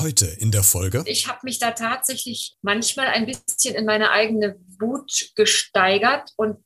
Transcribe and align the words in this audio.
Heute 0.00 0.24
in 0.26 0.50
der 0.50 0.62
Folge. 0.62 1.02
Ich 1.04 1.28
habe 1.28 1.40
mich 1.42 1.58
da 1.58 1.72
tatsächlich 1.72 2.56
manchmal 2.62 3.08
ein 3.08 3.26
bisschen 3.26 3.74
in 3.74 3.84
meine 3.84 4.10
eigene 4.10 4.56
Wut 4.78 5.32
gesteigert 5.36 6.32
und 6.36 6.56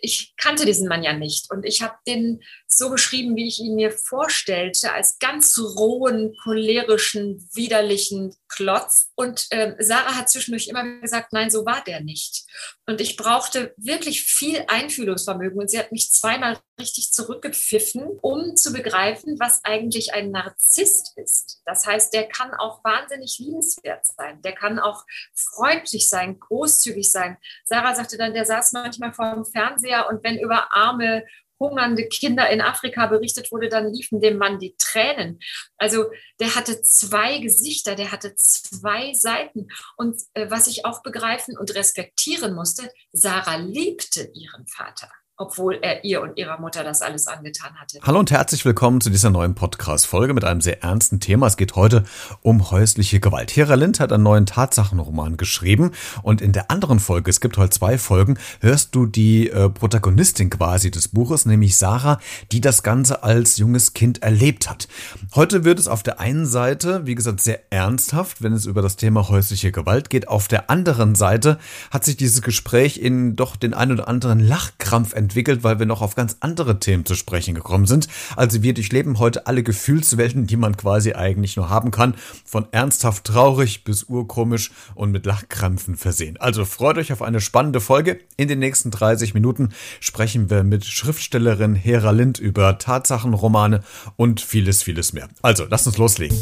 ich 0.00 0.32
kannte 0.36 0.64
diesen 0.64 0.86
Mann 0.86 1.02
ja 1.02 1.12
nicht. 1.12 1.50
Und 1.50 1.66
ich 1.66 1.82
habe 1.82 1.96
den 2.06 2.40
so 2.68 2.90
beschrieben, 2.90 3.34
wie 3.34 3.48
ich 3.48 3.58
ihn 3.58 3.74
mir 3.74 3.90
vorstellte, 3.90 4.92
als 4.92 5.18
ganz 5.18 5.58
rohen, 5.58 6.36
cholerischen, 6.44 7.48
widerlichen 7.52 8.32
Klotz. 8.48 9.10
Und 9.16 9.46
äh, 9.50 9.74
Sarah 9.80 10.14
hat 10.14 10.30
zwischendurch 10.30 10.68
immer 10.68 11.00
gesagt, 11.00 11.32
nein, 11.32 11.50
so 11.50 11.66
war 11.66 11.82
der 11.82 12.00
nicht. 12.00 12.44
Und 12.88 13.00
ich 13.00 13.16
brauchte 13.16 13.74
wirklich 13.76 14.22
viel 14.22 14.64
Einfühlungsvermögen. 14.68 15.58
Und 15.58 15.68
sie 15.68 15.78
hat 15.78 15.90
mich 15.90 16.12
zweimal 16.12 16.56
richtig 16.78 17.12
zurückgepfiffen, 17.12 18.06
um 18.22 18.54
zu 18.54 18.72
begreifen, 18.72 19.36
was 19.40 19.64
eigentlich 19.64 20.14
ein 20.14 20.30
Narzisst 20.30 21.12
ist. 21.16 21.62
Das 21.64 21.84
heißt, 21.84 22.14
der 22.14 22.28
kann 22.28 22.54
auch 22.54 22.84
wahnsinnig 22.84 23.38
liebenswert 23.40 24.06
sein. 24.06 24.40
Der 24.42 24.52
kann 24.52 24.78
auch 24.78 25.04
freundlich 25.34 26.08
sein, 26.08 26.38
großzügig 26.38 27.10
sein. 27.10 27.38
Sarah 27.64 27.94
sagte 27.96 28.18
dann, 28.18 28.34
der 28.34 28.44
saß 28.44 28.72
manchmal 28.72 29.12
vor 29.12 29.34
dem 29.34 29.44
Fernseher 29.44 30.08
und 30.08 30.22
wenn 30.22 30.38
über 30.38 30.72
arme 30.74 31.24
hungernde 31.58 32.06
Kinder 32.08 32.48
in 32.50 32.60
Afrika 32.60 33.06
berichtet 33.06 33.50
wurde, 33.52 33.68
dann 33.68 33.92
liefen 33.92 34.20
dem 34.20 34.38
Mann 34.38 34.58
die 34.58 34.74
Tränen. 34.78 35.38
Also 35.78 36.06
der 36.40 36.54
hatte 36.54 36.82
zwei 36.82 37.38
Gesichter, 37.38 37.94
der 37.94 38.12
hatte 38.12 38.34
zwei 38.34 39.14
Seiten. 39.14 39.68
Und 39.96 40.20
äh, 40.34 40.50
was 40.50 40.66
ich 40.66 40.84
auch 40.84 41.02
begreifen 41.02 41.56
und 41.56 41.74
respektieren 41.74 42.54
musste, 42.54 42.90
Sarah 43.12 43.56
liebte 43.56 44.30
ihren 44.34 44.66
Vater 44.66 45.10
obwohl 45.38 45.78
er 45.82 46.02
ihr 46.02 46.22
und 46.22 46.38
ihrer 46.38 46.58
Mutter 46.58 46.82
das 46.82 47.02
alles 47.02 47.26
angetan 47.26 47.74
hatte. 47.74 47.98
Hallo 48.02 48.18
und 48.18 48.30
herzlich 48.30 48.64
willkommen 48.64 49.02
zu 49.02 49.10
dieser 49.10 49.28
neuen 49.28 49.54
Podcast-Folge 49.54 50.32
mit 50.32 50.44
einem 50.44 50.62
sehr 50.62 50.82
ernsten 50.82 51.20
Thema. 51.20 51.46
Es 51.46 51.58
geht 51.58 51.76
heute 51.76 52.04
um 52.40 52.70
häusliche 52.70 53.20
Gewalt. 53.20 53.54
Hera 53.54 53.74
Lind 53.74 54.00
hat 54.00 54.12
einen 54.12 54.22
neuen 54.22 54.46
Tatsachenroman 54.46 55.36
geschrieben 55.36 55.90
und 56.22 56.40
in 56.40 56.52
der 56.52 56.70
anderen 56.70 57.00
Folge, 57.00 57.28
es 57.28 57.42
gibt 57.42 57.58
heute 57.58 57.68
zwei 57.68 57.98
Folgen, 57.98 58.38
hörst 58.60 58.94
du 58.94 59.04
die 59.04 59.50
äh, 59.50 59.68
Protagonistin 59.68 60.48
quasi 60.48 60.90
des 60.90 61.08
Buches, 61.08 61.44
nämlich 61.44 61.76
Sarah, 61.76 62.18
die 62.50 62.62
das 62.62 62.82
Ganze 62.82 63.22
als 63.22 63.58
junges 63.58 63.92
Kind 63.92 64.22
erlebt 64.22 64.70
hat. 64.70 64.88
Heute 65.34 65.64
wird 65.64 65.78
es 65.78 65.86
auf 65.86 66.02
der 66.02 66.18
einen 66.18 66.46
Seite, 66.46 67.04
wie 67.04 67.14
gesagt, 67.14 67.42
sehr 67.42 67.60
ernsthaft, 67.70 68.42
wenn 68.42 68.54
es 68.54 68.64
über 68.64 68.80
das 68.80 68.96
Thema 68.96 69.28
häusliche 69.28 69.70
Gewalt 69.70 70.08
geht. 70.08 70.28
Auf 70.28 70.48
der 70.48 70.70
anderen 70.70 71.14
Seite 71.14 71.58
hat 71.90 72.06
sich 72.06 72.16
dieses 72.16 72.40
Gespräch 72.40 72.96
in 72.96 73.36
doch 73.36 73.56
den 73.56 73.74
ein 73.74 73.92
oder 73.92 74.08
anderen 74.08 74.40
Lachkrampf 74.40 75.12
entwickelt 75.12 75.25
entwickelt, 75.26 75.64
weil 75.64 75.80
wir 75.80 75.86
noch 75.86 76.02
auf 76.02 76.14
ganz 76.14 76.36
andere 76.38 76.78
Themen 76.78 77.04
zu 77.04 77.16
sprechen 77.16 77.56
gekommen 77.56 77.86
sind. 77.86 78.06
Also 78.36 78.62
wir 78.62 78.74
durchleben 78.74 79.18
heute 79.18 79.48
alle 79.48 79.64
Gefühlswelten, 79.64 80.46
die 80.46 80.56
man 80.56 80.76
quasi 80.76 81.14
eigentlich 81.14 81.56
nur 81.56 81.68
haben 81.68 81.90
kann. 81.90 82.14
Von 82.44 82.66
ernsthaft 82.70 83.24
traurig 83.24 83.82
bis 83.82 84.04
urkomisch 84.04 84.70
und 84.94 85.10
mit 85.10 85.26
Lachkrämpfen 85.26 85.96
versehen. 85.96 86.36
Also 86.36 86.64
freut 86.64 86.96
euch 86.96 87.12
auf 87.12 87.22
eine 87.22 87.40
spannende 87.40 87.80
Folge. 87.80 88.20
In 88.36 88.46
den 88.46 88.60
nächsten 88.60 88.92
30 88.92 89.34
Minuten 89.34 89.70
sprechen 89.98 90.48
wir 90.48 90.62
mit 90.62 90.84
Schriftstellerin 90.84 91.74
Hera 91.74 92.12
Lind 92.12 92.38
über 92.38 92.78
Tatsachenromane 92.78 93.82
und 94.14 94.40
vieles, 94.40 94.84
vieles 94.84 95.12
mehr. 95.12 95.28
Also 95.42 95.66
lasst 95.68 95.88
uns 95.88 95.98
loslegen. 95.98 96.38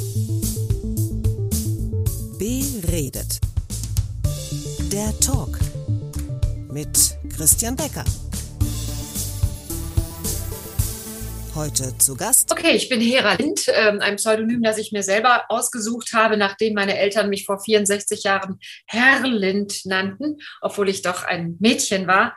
Beredet. 2.38 3.40
Der 4.92 5.18
Talk 5.20 5.58
mit 6.70 7.16
Christian 7.34 7.76
Becker. 7.76 8.04
Heute 11.54 11.96
zu 11.98 12.16
Gast. 12.16 12.50
Okay, 12.50 12.72
ich 12.72 12.88
bin 12.88 13.00
Hera 13.00 13.34
Lind, 13.34 13.68
äh, 13.68 13.96
ein 14.00 14.16
Pseudonym, 14.16 14.60
das 14.64 14.76
ich 14.76 14.90
mir 14.90 15.04
selber 15.04 15.44
ausgesucht 15.48 16.12
habe, 16.12 16.36
nachdem 16.36 16.74
meine 16.74 16.98
Eltern 16.98 17.28
mich 17.28 17.44
vor 17.46 17.60
64 17.60 18.24
Jahren 18.24 18.58
Herr 18.86 19.20
Lind 19.24 19.86
nannten, 19.86 20.38
obwohl 20.60 20.88
ich 20.88 21.02
doch 21.02 21.22
ein 21.22 21.56
Mädchen 21.60 22.08
war. 22.08 22.36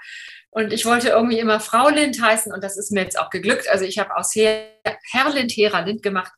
Und 0.52 0.72
ich 0.72 0.86
wollte 0.86 1.09
irgendwie 1.09 1.40
immer 1.40 1.59
Frau 1.59 1.90
Lind 1.90 2.22
heißen 2.22 2.53
und 2.53 2.64
das 2.64 2.78
ist 2.78 2.91
mir 2.91 3.02
jetzt 3.02 3.19
auch 3.19 3.31
geglückt. 3.31 3.68
Also 3.69 3.86
ich 3.86 3.97
habe 3.97 4.16
aus 4.16 4.36
Her 4.36 4.69
Herr 5.12 5.34
Lind 5.34 5.52
Hera 5.52 5.80
Lind 5.80 6.03
gemacht 6.03 6.31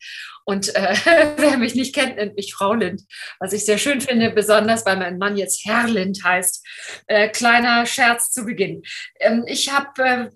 und 0.46 0.76
äh, 0.76 0.96
wer 1.38 1.58
mich 1.58 1.76
nicht 1.76 1.94
kennt, 1.94 2.18
nennt 2.18 2.36
mich 2.36 2.54
Frau 2.54 2.74
Lind, 2.74 3.02
was 3.40 3.54
ich 3.54 3.66
sehr 3.66 3.78
schön 3.78 4.02
finde, 4.02 4.32
besonders 4.32 4.86
weil 4.86 4.98
mein 4.98 5.18
Mann 5.18 5.38
jetzt 5.38 5.66
Herr 5.66 5.88
Lind 5.88 6.24
heißt. 6.24 6.66
Äh, 7.08 7.30
kleiner 7.30 7.86
Scherz 7.86 8.32
zu 8.32 8.46
Beginn. 8.46 8.84
Ähm, 9.20 9.44
ich 9.48 9.72
habe 9.72 10.04
äh, 10.04 10.30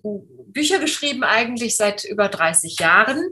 Bücher 0.47 0.79
geschrieben 0.79 1.23
eigentlich 1.23 1.77
seit 1.77 2.03
über 2.03 2.29
30 2.29 2.79
Jahren 2.79 3.31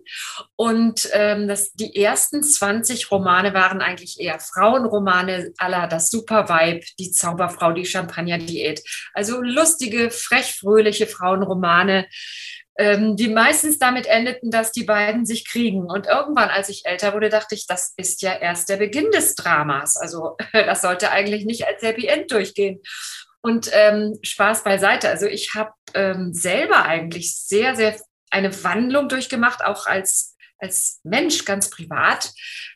und 0.56 1.10
ähm, 1.14 1.48
das, 1.48 1.72
die 1.74 1.96
ersten 1.96 2.44
20 2.44 3.12
Romane 3.12 3.54
waren 3.54 3.82
eigentlich 3.82 4.20
eher 4.20 4.40
Frauenromane 4.40 5.54
aller 5.58 5.88
das 5.88 6.10
Supervibe, 6.10 6.82
die 7.00 7.12
Zauberfrau, 7.12 7.72
die 7.72 7.86
Champagner-Diät. 7.86 8.82
Also 9.14 9.42
lustige, 9.42 10.12
frech, 10.12 10.56
fröhliche 10.60 11.08
Frauenromane 11.08 12.08
ähm, 12.82 13.16
die 13.16 13.28
meistens 13.28 13.78
damit 13.78 14.08
endeten, 14.08 14.50
dass 14.50 14.72
die 14.72 14.84
beiden 14.84 15.24
sich 15.24 15.48
kriegen. 15.48 15.84
Und 15.84 16.08
irgendwann, 16.08 16.50
als 16.50 16.68
ich 16.68 16.84
älter 16.88 17.14
wurde, 17.14 17.30
dachte 17.30 17.54
ich, 17.54 17.68
das 17.68 17.94
ist 17.96 18.24
ja 18.24 18.34
erst 18.34 18.70
der 18.70 18.78
Beginn 18.78 19.12
des 19.12 19.36
Dramas. 19.36 19.98
Also 19.98 20.36
das 20.54 20.82
sollte 20.82 21.12
eigentlich 21.12 21.46
nicht 21.46 21.68
als 21.68 21.84
Happy 21.84 22.08
End 22.08 22.32
durchgehen. 22.32 22.82
Und 23.44 23.70
ähm, 23.72 24.18
Spaß 24.24 24.64
beiseite. 24.64 25.10
Also 25.10 25.28
ich 25.28 25.52
habe 25.56 25.72
ähm, 25.94 26.34
selber 26.34 26.84
eigentlich 26.86 27.36
sehr, 27.38 27.76
sehr 27.76 27.96
eine 28.32 28.64
Wandlung 28.64 29.10
durchgemacht, 29.10 29.64
auch 29.64 29.86
als 29.86 30.36
als 30.62 31.00
Mensch 31.04 31.44
ganz 31.46 31.70
privat, 31.70 32.32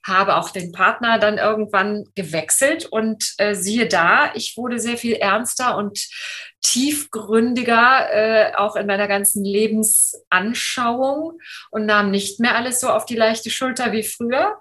habe 0.05 0.37
auch 0.37 0.49
den 0.49 0.71
Partner 0.71 1.19
dann 1.19 1.37
irgendwann 1.37 2.05
gewechselt 2.15 2.85
und 2.85 3.33
äh, 3.37 3.53
siehe 3.55 3.87
da, 3.87 4.33
ich 4.33 4.57
wurde 4.57 4.79
sehr 4.79 4.97
viel 4.97 5.13
ernster 5.13 5.77
und 5.77 6.07
tiefgründiger, 6.61 8.09
äh, 8.11 8.55
auch 8.55 8.75
in 8.75 8.87
meiner 8.87 9.07
ganzen 9.07 9.45
Lebensanschauung 9.45 11.39
und 11.69 11.85
nahm 11.85 12.09
nicht 12.09 12.39
mehr 12.39 12.55
alles 12.55 12.79
so 12.79 12.89
auf 12.89 13.05
die 13.05 13.15
leichte 13.15 13.51
Schulter 13.51 13.91
wie 13.91 14.03
früher. 14.03 14.57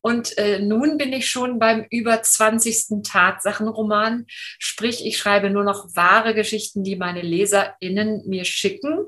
Und 0.00 0.36
äh, 0.36 0.58
nun 0.58 0.98
bin 0.98 1.12
ich 1.14 1.30
schon 1.30 1.58
beim 1.58 1.86
über 1.90 2.20
20. 2.20 3.02
Tatsachenroman, 3.04 4.26
sprich, 4.28 5.06
ich 5.06 5.16
schreibe 5.16 5.48
nur 5.48 5.64
noch 5.64 5.94
wahre 5.94 6.34
Geschichten, 6.34 6.84
die 6.84 6.96
meine 6.96 7.22
LeserInnen 7.22 8.22
mir 8.26 8.44
schicken. 8.44 9.06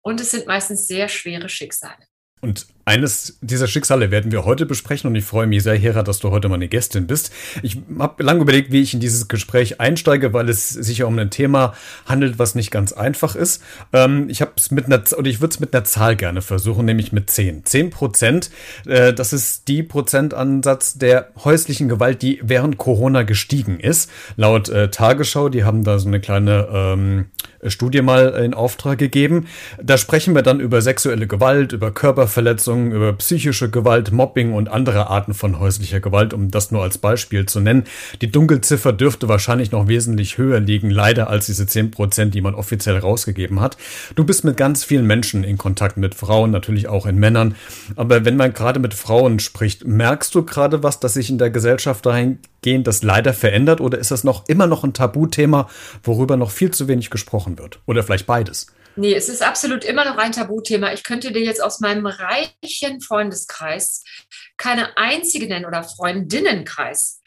Und 0.00 0.20
es 0.20 0.32
sind 0.32 0.46
meistens 0.46 0.88
sehr 0.88 1.08
schwere 1.08 1.48
Schicksale. 1.48 2.06
Und 2.40 2.66
eines 2.86 3.36
dieser 3.40 3.66
Schicksale 3.66 4.12
werden 4.12 4.30
wir 4.30 4.44
heute 4.44 4.64
besprechen 4.64 5.10
und 5.10 5.16
ich 5.16 5.24
freue 5.24 5.48
mich 5.48 5.64
sehr, 5.64 5.74
Hera, 5.74 6.04
dass 6.04 6.20
du 6.20 6.30
heute 6.30 6.48
meine 6.48 6.68
Gästin 6.68 7.08
bist. 7.08 7.32
Ich 7.64 7.78
habe 7.98 8.22
lange 8.22 8.42
überlegt, 8.42 8.70
wie 8.70 8.80
ich 8.80 8.94
in 8.94 9.00
dieses 9.00 9.26
Gespräch 9.26 9.80
einsteige, 9.80 10.32
weil 10.32 10.48
es 10.48 10.68
sich 10.68 10.98
ja 10.98 11.06
um 11.06 11.18
ein 11.18 11.30
Thema 11.30 11.74
handelt, 12.06 12.38
was 12.38 12.54
nicht 12.54 12.70
ganz 12.70 12.92
einfach 12.92 13.34
ist. 13.34 13.60
Ähm, 13.92 14.28
ich 14.28 14.40
habe 14.40 14.52
es 14.56 14.70
mit 14.70 14.86
einer, 14.86 15.02
oder 15.18 15.28
ich 15.28 15.40
würde 15.40 15.52
es 15.52 15.58
mit 15.58 15.74
einer 15.74 15.82
Zahl 15.82 16.14
gerne 16.14 16.42
versuchen, 16.42 16.86
nämlich 16.86 17.10
mit 17.10 17.28
10. 17.28 17.64
10 17.64 17.90
Prozent, 17.90 18.50
äh, 18.86 19.12
das 19.12 19.32
ist 19.32 19.66
die 19.66 19.82
Prozentansatz 19.82 20.94
der 20.94 21.32
häuslichen 21.44 21.88
Gewalt, 21.88 22.22
die 22.22 22.40
während 22.44 22.78
Corona 22.78 23.24
gestiegen 23.24 23.80
ist. 23.80 24.08
Laut 24.36 24.68
äh, 24.68 24.92
Tagesschau, 24.92 25.48
die 25.48 25.64
haben 25.64 25.82
da 25.82 25.98
so 25.98 26.06
eine 26.06 26.20
kleine 26.20 26.68
ähm, 26.72 27.24
Studie 27.66 28.02
mal 28.02 28.28
in 28.28 28.54
Auftrag 28.54 28.98
gegeben. 28.98 29.46
Da 29.82 29.98
sprechen 29.98 30.36
wir 30.36 30.42
dann 30.42 30.60
über 30.60 30.82
sexuelle 30.82 31.26
Gewalt, 31.26 31.72
über 31.72 31.90
Körperverletzungen, 31.90 32.75
Verletzungen, 32.76 32.92
über 32.92 33.12
psychische 33.14 33.70
Gewalt, 33.70 34.12
Mobbing 34.12 34.52
und 34.52 34.68
andere 34.68 35.08
Arten 35.08 35.34
von 35.34 35.58
häuslicher 35.58 36.00
Gewalt, 36.00 36.32
um 36.34 36.50
das 36.50 36.70
nur 36.70 36.82
als 36.82 36.98
Beispiel 36.98 37.46
zu 37.46 37.60
nennen. 37.60 37.84
Die 38.20 38.30
Dunkelziffer 38.30 38.92
dürfte 38.92 39.28
wahrscheinlich 39.28 39.72
noch 39.72 39.88
wesentlich 39.88 40.38
höher 40.38 40.60
liegen, 40.60 40.90
leider 40.90 41.28
als 41.28 41.46
diese 41.46 41.66
10 41.66 41.90
Prozent, 41.90 42.34
die 42.34 42.40
man 42.40 42.54
offiziell 42.54 42.98
rausgegeben 42.98 43.60
hat. 43.60 43.76
Du 44.14 44.24
bist 44.24 44.44
mit 44.44 44.56
ganz 44.56 44.84
vielen 44.84 45.06
Menschen 45.06 45.44
in 45.44 45.58
Kontakt, 45.58 45.96
mit 45.96 46.14
Frauen, 46.14 46.50
natürlich 46.50 46.88
auch 46.88 47.06
in 47.06 47.16
Männern. 47.16 47.54
Aber 47.96 48.24
wenn 48.24 48.36
man 48.36 48.52
gerade 48.52 48.80
mit 48.80 48.94
Frauen 48.94 49.38
spricht, 49.38 49.86
merkst 49.86 50.34
du 50.34 50.44
gerade 50.44 50.82
was, 50.82 51.00
das 51.00 51.14
sich 51.14 51.30
in 51.30 51.38
der 51.38 51.50
Gesellschaft 51.50 52.06
dahingehend 52.66 52.86
das 52.86 53.02
leider 53.02 53.32
verändert 53.32 53.80
oder 53.80 53.98
ist 53.98 54.10
das 54.10 54.24
noch 54.24 54.48
immer 54.48 54.66
noch 54.66 54.84
ein 54.84 54.92
Tabuthema, 54.92 55.70
worüber 56.02 56.36
noch 56.36 56.50
viel 56.50 56.72
zu 56.72 56.88
wenig 56.88 57.10
gesprochen 57.10 57.58
wird? 57.58 57.80
Oder 57.86 58.02
vielleicht 58.02 58.26
beides? 58.26 58.66
Nee, 58.96 59.14
es 59.14 59.28
ist 59.28 59.42
absolut 59.42 59.84
immer 59.84 60.04
noch 60.04 60.16
ein 60.16 60.32
Tabuthema. 60.32 60.92
Ich 60.92 61.04
könnte 61.04 61.30
dir 61.30 61.42
jetzt 61.42 61.62
aus 61.62 61.80
meinem 61.80 62.06
reichen 62.06 63.00
Freundeskreis 63.00 64.02
keine 64.56 64.96
einzige 64.96 65.46
nennen 65.46 65.66
oder 65.66 65.82
Freundinnenkreis, 65.82 67.20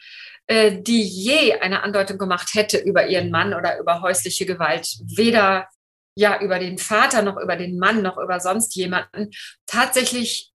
äh, 0.46 0.82
die 0.82 1.02
je 1.02 1.54
eine 1.54 1.82
Andeutung 1.82 2.18
gemacht 2.18 2.50
hätte 2.54 2.78
über 2.78 3.06
ihren 3.06 3.30
Mann 3.30 3.54
oder 3.54 3.78
über 3.78 4.02
häusliche 4.02 4.46
Gewalt. 4.46 4.98
Weder 5.16 5.68
ja 6.16 6.40
über 6.40 6.58
den 6.58 6.76
Vater 6.76 7.22
noch 7.22 7.36
über 7.40 7.56
den 7.56 7.78
Mann 7.78 8.02
noch 8.02 8.18
über 8.18 8.40
sonst 8.40 8.74
jemanden. 8.74 9.30
Tatsächlich 9.66 10.52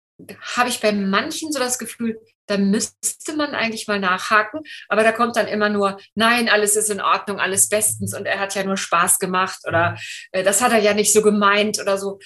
habe 0.57 0.69
ich 0.69 0.81
bei 0.81 0.93
manchen 0.93 1.51
so 1.51 1.59
das 1.59 1.79
Gefühl, 1.79 2.21
da 2.51 2.59
müsste 2.59 3.35
man 3.37 3.55
eigentlich 3.55 3.87
mal 3.87 4.01
nachhaken. 4.01 4.61
Aber 4.89 5.05
da 5.05 5.13
kommt 5.13 5.37
dann 5.37 5.47
immer 5.47 5.69
nur, 5.69 5.99
nein, 6.15 6.49
alles 6.49 6.77
ist 6.77 6.91
in 6.91 7.01
Ordnung, 7.01 7.39
alles 7.39 7.69
bestens 7.69 8.15
und 8.15 8.27
er 8.27 8.41
hat 8.41 8.55
ja 8.55 8.65
nur 8.65 8.77
Spaß 8.77 9.19
gemacht 9.19 9.61
oder 9.67 9.97
äh, 10.33 10.43
das 10.43 10.61
hat 10.61 10.73
er 10.73 10.81
ja 10.81 10.95
nicht 10.95 11.13
so 11.13 11.23
gemeint 11.23 11.81
oder 11.81 11.97
so. 11.97 12.19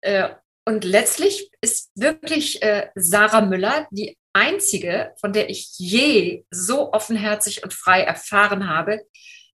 Äh, 0.00 0.28
und 0.66 0.84
letztlich 0.84 1.50
ist 1.60 1.90
wirklich 1.94 2.62
äh, 2.62 2.88
Sarah 2.94 3.42
Müller 3.42 3.86
die 3.90 4.16
einzige, 4.32 5.12
von 5.20 5.32
der 5.32 5.50
ich 5.50 5.74
je 5.76 6.44
so 6.50 6.92
offenherzig 6.92 7.62
und 7.62 7.74
frei 7.74 8.02
erfahren 8.02 8.68
habe, 8.68 9.00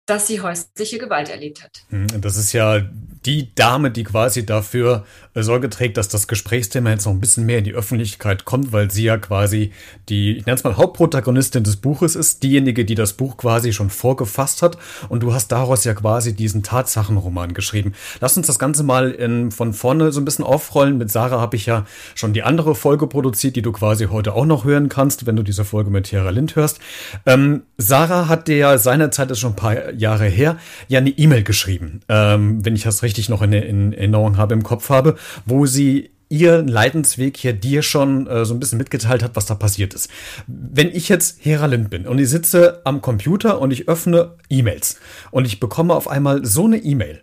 dass 0.06 0.28
sie 0.28 0.40
häusliche 0.40 0.98
Gewalt 0.98 1.28
erlebt 1.28 1.62
hat. 1.62 1.84
Hm, 1.90 2.06
das 2.20 2.36
ist 2.36 2.52
ja 2.52 2.80
die 3.26 3.52
Dame, 3.56 3.90
die 3.90 4.04
quasi 4.04 4.46
dafür 4.46 5.04
äh, 5.34 5.42
Sorge 5.42 5.68
trägt, 5.68 5.96
dass 5.96 6.08
das 6.08 6.28
Gesprächsthema 6.28 6.90
jetzt 6.90 7.06
noch 7.06 7.12
ein 7.12 7.20
bisschen 7.20 7.44
mehr 7.44 7.58
in 7.58 7.64
die 7.64 7.74
Öffentlichkeit 7.74 8.44
kommt, 8.44 8.72
weil 8.72 8.90
sie 8.90 9.02
ja 9.02 9.18
quasi 9.18 9.72
die, 10.08 10.36
ich 10.36 10.46
nenne 10.46 10.56
es 10.56 10.64
mal 10.64 10.76
Hauptprotagonistin 10.76 11.64
des 11.64 11.76
Buches 11.76 12.14
ist, 12.14 12.44
diejenige, 12.44 12.84
die 12.84 12.94
das 12.94 13.14
Buch 13.14 13.36
quasi 13.36 13.72
schon 13.72 13.90
vorgefasst 13.90 14.62
hat 14.62 14.78
und 15.08 15.24
du 15.24 15.34
hast 15.34 15.48
daraus 15.48 15.82
ja 15.84 15.94
quasi 15.94 16.34
diesen 16.34 16.62
Tatsachenroman 16.62 17.52
geschrieben. 17.52 17.94
Lass 18.20 18.36
uns 18.36 18.46
das 18.46 18.60
Ganze 18.60 18.84
mal 18.84 19.10
in, 19.10 19.50
von 19.50 19.72
vorne 19.72 20.12
so 20.12 20.20
ein 20.20 20.24
bisschen 20.24 20.44
aufrollen. 20.44 20.96
Mit 20.96 21.10
Sarah 21.10 21.40
habe 21.40 21.56
ich 21.56 21.66
ja 21.66 21.84
schon 22.14 22.32
die 22.32 22.44
andere 22.44 22.76
Folge 22.76 23.08
produziert, 23.08 23.56
die 23.56 23.62
du 23.62 23.72
quasi 23.72 24.06
heute 24.06 24.34
auch 24.34 24.46
noch 24.46 24.64
hören 24.64 24.88
kannst, 24.88 25.26
wenn 25.26 25.34
du 25.34 25.42
diese 25.42 25.64
Folge 25.64 25.90
mit 25.90 26.10
Tara 26.10 26.30
Lind 26.30 26.54
hörst. 26.54 26.78
Ähm, 27.24 27.62
Sarah 27.76 28.28
hat 28.28 28.46
dir 28.46 28.56
ja 28.56 28.78
seinerzeit, 28.78 29.36
schon 29.36 29.52
ein 29.52 29.56
paar 29.56 29.92
Jahre 29.98 30.26
her, 30.26 30.58
ja 30.88 30.98
eine 30.98 31.10
E-Mail 31.10 31.42
geschrieben, 31.42 32.00
ähm, 32.08 32.64
wenn 32.64 32.74
ich 32.74 32.82
das 32.82 33.02
richtig 33.02 33.28
noch 33.28 33.42
in, 33.42 33.52
in 33.52 33.92
Erinnerung 33.92 34.36
habe, 34.36 34.54
im 34.54 34.62
Kopf 34.62 34.90
habe, 34.90 35.16
wo 35.44 35.66
sie 35.66 36.10
ihr 36.28 36.62
Leidensweg 36.62 37.36
hier 37.36 37.52
dir 37.52 37.82
schon 37.82 38.26
äh, 38.26 38.44
so 38.44 38.54
ein 38.54 38.60
bisschen 38.60 38.78
mitgeteilt 38.78 39.22
hat, 39.22 39.36
was 39.36 39.46
da 39.46 39.54
passiert 39.54 39.94
ist. 39.94 40.10
Wenn 40.46 40.88
ich 40.88 41.08
jetzt 41.08 41.44
Hera 41.44 41.66
Lind 41.66 41.90
bin 41.90 42.06
und 42.06 42.18
ich 42.18 42.28
sitze 42.28 42.80
am 42.84 43.00
Computer 43.00 43.60
und 43.60 43.70
ich 43.70 43.88
öffne 43.88 44.34
E-Mails 44.48 44.98
und 45.30 45.46
ich 45.46 45.60
bekomme 45.60 45.94
auf 45.94 46.08
einmal 46.08 46.44
so 46.44 46.64
eine 46.64 46.78
E-Mail, 46.78 47.22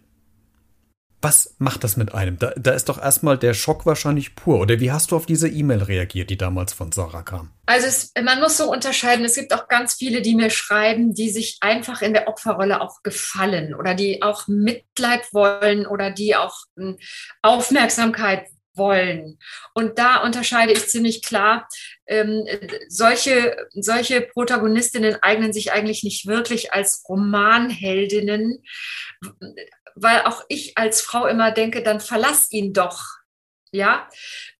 was 1.23 1.55
macht 1.57 1.83
das 1.83 1.95
mit 1.95 2.13
einem? 2.13 2.37
Da, 2.37 2.53
da 2.57 2.71
ist 2.73 2.89
doch 2.89 3.01
erstmal 3.01 3.37
der 3.37 3.53
Schock 3.53 3.85
wahrscheinlich 3.85 4.35
pur. 4.35 4.59
Oder 4.59 4.79
wie 4.81 4.91
hast 4.91 5.11
du 5.11 5.15
auf 5.15 5.25
diese 5.25 5.47
E-Mail 5.47 5.81
reagiert, 5.81 6.29
die 6.29 6.37
damals 6.37 6.73
von 6.73 6.91
Sarah 6.91 7.23
kam? 7.23 7.51
Also 7.65 7.87
es, 7.87 8.11
man 8.21 8.41
muss 8.41 8.57
so 8.57 8.69
unterscheiden. 8.69 9.23
Es 9.23 9.35
gibt 9.35 9.53
auch 9.53 9.69
ganz 9.69 9.93
viele, 9.93 10.21
die 10.21 10.35
mir 10.35 10.49
schreiben, 10.49 11.13
die 11.13 11.29
sich 11.29 11.57
einfach 11.61 12.01
in 12.01 12.13
der 12.13 12.27
Opferrolle 12.27 12.81
auch 12.81 13.03
gefallen 13.03 13.73
oder 13.73 13.95
die 13.95 14.21
auch 14.21 14.47
Mitleid 14.47 15.21
wollen 15.31 15.87
oder 15.87 16.11
die 16.11 16.35
auch 16.35 16.55
hm, 16.75 16.97
Aufmerksamkeit 17.41 18.47
wollen. 18.75 19.37
Und 19.73 19.99
da 19.99 20.17
unterscheide 20.23 20.73
ich 20.73 20.87
ziemlich 20.87 21.21
klar, 21.21 21.67
ähm, 22.07 22.45
solche, 22.89 23.55
solche 23.73 24.21
Protagonistinnen 24.21 25.17
eignen 25.21 25.53
sich 25.53 25.71
eigentlich 25.71 26.03
nicht 26.03 26.25
wirklich 26.25 26.73
als 26.73 27.03
Romanheldinnen, 27.07 28.63
weil 29.95 30.21
auch 30.21 30.43
ich 30.49 30.77
als 30.77 31.01
Frau 31.01 31.25
immer 31.27 31.51
denke, 31.51 31.83
dann 31.83 31.99
verlass 31.99 32.51
ihn 32.51 32.73
doch. 32.73 33.03
Ja, 33.71 34.07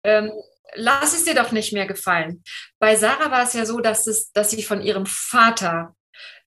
ähm, 0.03 0.31
lass 0.75 1.13
es 1.13 1.25
dir 1.25 1.35
doch 1.35 1.51
nicht 1.51 1.73
mehr 1.73 1.85
gefallen. 1.85 2.43
Bei 2.79 2.95
Sarah 2.95 3.31
war 3.31 3.43
es 3.43 3.53
ja 3.53 3.65
so, 3.65 3.79
dass, 3.79 4.07
es, 4.07 4.31
dass 4.31 4.51
sie 4.51 4.63
von 4.63 4.81
ihrem 4.81 5.05
Vater 5.05 5.95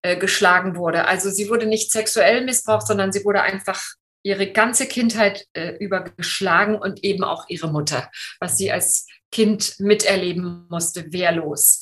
äh, 0.02 0.16
geschlagen 0.16 0.76
wurde. 0.76 1.06
Also 1.06 1.30
sie 1.30 1.48
wurde 1.48 1.66
nicht 1.66 1.90
sexuell 1.90 2.44
missbraucht, 2.44 2.86
sondern 2.86 3.12
sie 3.12 3.24
wurde 3.24 3.42
einfach 3.42 3.82
ihre 4.22 4.50
ganze 4.50 4.86
Kindheit 4.86 5.46
äh, 5.52 5.76
über 5.76 6.00
geschlagen 6.00 6.76
und 6.76 7.04
eben 7.04 7.22
auch 7.22 7.44
ihre 7.48 7.70
Mutter, 7.70 8.10
was 8.40 8.56
sie 8.58 8.72
als 8.72 9.06
Kind 9.30 9.78
miterleben 9.78 10.66
musste, 10.68 11.12
wehrlos. 11.12 11.80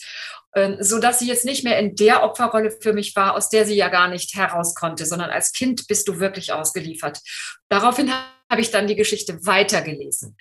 Ähm, 0.55 0.77
so 0.81 0.99
dass 0.99 1.19
sie 1.19 1.27
jetzt 1.27 1.45
nicht 1.45 1.65
mehr 1.65 1.79
in 1.79 1.97
der 1.97 2.23
Opferrolle 2.23 2.71
für 2.81 2.93
mich 2.93 3.15
war, 3.17 3.35
aus 3.35 3.49
der 3.49 3.67
sie 3.67 3.75
ja 3.75 3.89
gar 3.89 4.09
nicht 4.09 4.35
heraus 4.35 4.75
konnte, 4.75 5.07
sondern 5.07 5.31
als 5.31 5.53
Kind 5.53 5.87
bist 5.89 6.07
du 6.09 6.21
wirklich 6.21 6.53
ausgeliefert. 6.53 7.21
Daraufhin 7.69 8.13
habe 8.51 8.61
ich 8.61 8.71
dann 8.71 8.87
die 8.87 8.97
Geschichte 8.97 9.45
weitergelesen. 9.47 10.37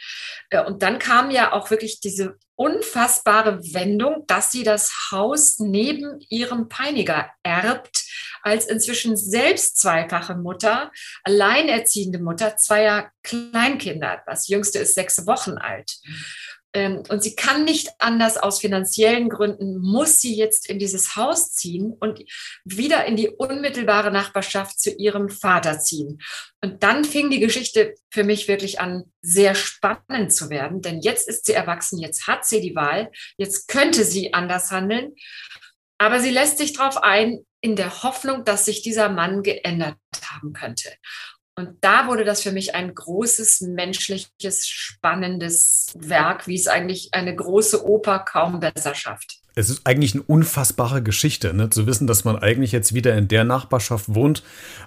Äh, 0.49 0.63
und 0.63 0.83
dann 0.83 0.99
kam 0.99 1.31
ja 1.31 1.51
auch 1.51 1.69
wirklich 1.71 1.99
diese 1.99 2.37
unfassbare 2.55 3.59
Wendung, 3.73 4.25
dass 4.27 4.51
sie 4.51 4.63
das 4.63 4.93
Haus 5.11 5.57
neben 5.59 6.19
ihrem 6.29 6.69
Peiniger 6.69 7.31
erbt, 7.41 8.03
als 8.43 8.67
inzwischen 8.67 9.17
selbst 9.17 9.77
zweifache 9.77 10.35
Mutter, 10.35 10.91
alleinerziehende 11.23 12.19
Mutter 12.19 12.57
zweier 12.57 13.11
Kleinkinder. 13.23 14.21
Das 14.27 14.47
jüngste 14.47 14.79
ist 14.79 14.95
sechs 14.95 15.25
Wochen 15.25 15.57
alt. 15.57 15.97
Ähm, 16.73 17.03
und 17.09 17.21
sie 17.21 17.35
kann 17.35 17.65
nicht 17.65 17.89
anders 17.99 18.37
aus 18.37 18.59
finanziellen 18.59 19.29
Gründen, 19.29 19.77
muss 19.77 20.19
sie 20.19 20.35
jetzt 20.35 20.67
in 20.67 20.79
dieses 20.79 21.15
Haus 21.15 21.53
ziehen 21.53 21.93
und 21.99 22.23
wieder 22.65 23.05
in 23.05 23.15
die 23.15 23.29
unmittelbare 23.29 24.11
Nachbarschaft 24.11 24.79
zu 24.79 24.91
ihrem 24.91 25.29
Vater 25.29 25.79
ziehen. 25.79 26.19
Und 26.61 26.81
dann 26.81 27.05
fing 27.05 27.29
die 27.29 27.39
Geschichte 27.39 27.95
für 28.09 28.23
mich 28.23 28.47
wirklich 28.47 28.79
an, 28.79 29.03
sehr 29.21 29.53
spannend 29.53 30.33
zu 30.33 30.49
werden, 30.49 30.81
denn 30.81 31.01
jetzt 31.01 31.27
ist 31.27 31.45
sie 31.45 31.53
erwachsen, 31.53 31.99
jetzt 31.99 32.27
hat 32.27 32.45
sie 32.45 32.61
die 32.61 32.75
Wahl, 32.75 33.11
jetzt 33.37 33.67
könnte 33.67 34.03
sie 34.03 34.33
anders 34.33 34.71
handeln. 34.71 35.13
Aber 35.99 36.19
sie 36.19 36.31
lässt 36.31 36.57
sich 36.57 36.73
darauf 36.73 37.01
ein, 37.03 37.45
in 37.61 37.77
der 37.77 38.03
Hoffnung, 38.03 38.43
dass 38.43 38.65
sich 38.65 38.81
dieser 38.81 39.07
Mann 39.07 39.41
geändert 39.41 39.97
haben 40.25 40.51
könnte. 40.51 40.89
Und 41.55 41.77
da 41.81 42.07
wurde 42.07 42.23
das 42.23 42.41
für 42.41 42.51
mich 42.51 42.73
ein 42.73 42.95
großes, 42.95 43.61
menschliches, 43.61 44.67
spannendes 44.67 45.93
Werk, 45.95 46.47
wie 46.47 46.55
es 46.55 46.67
eigentlich 46.67 47.13
eine 47.13 47.35
große 47.35 47.85
Oper 47.85 48.19
kaum 48.19 48.59
besser 48.59 48.95
schafft 48.95 49.42
es 49.55 49.69
ist 49.69 49.81
eigentlich 49.85 50.13
eine 50.13 50.23
unfassbare 50.23 51.03
Geschichte, 51.03 51.53
ne? 51.53 51.69
zu 51.69 51.85
wissen, 51.85 52.07
dass 52.07 52.23
man 52.25 52.37
eigentlich 52.37 52.71
jetzt 52.71 52.93
wieder 52.93 53.15
in 53.15 53.27
der 53.27 53.43
Nachbarschaft 53.43 54.13
wohnt, 54.13 54.43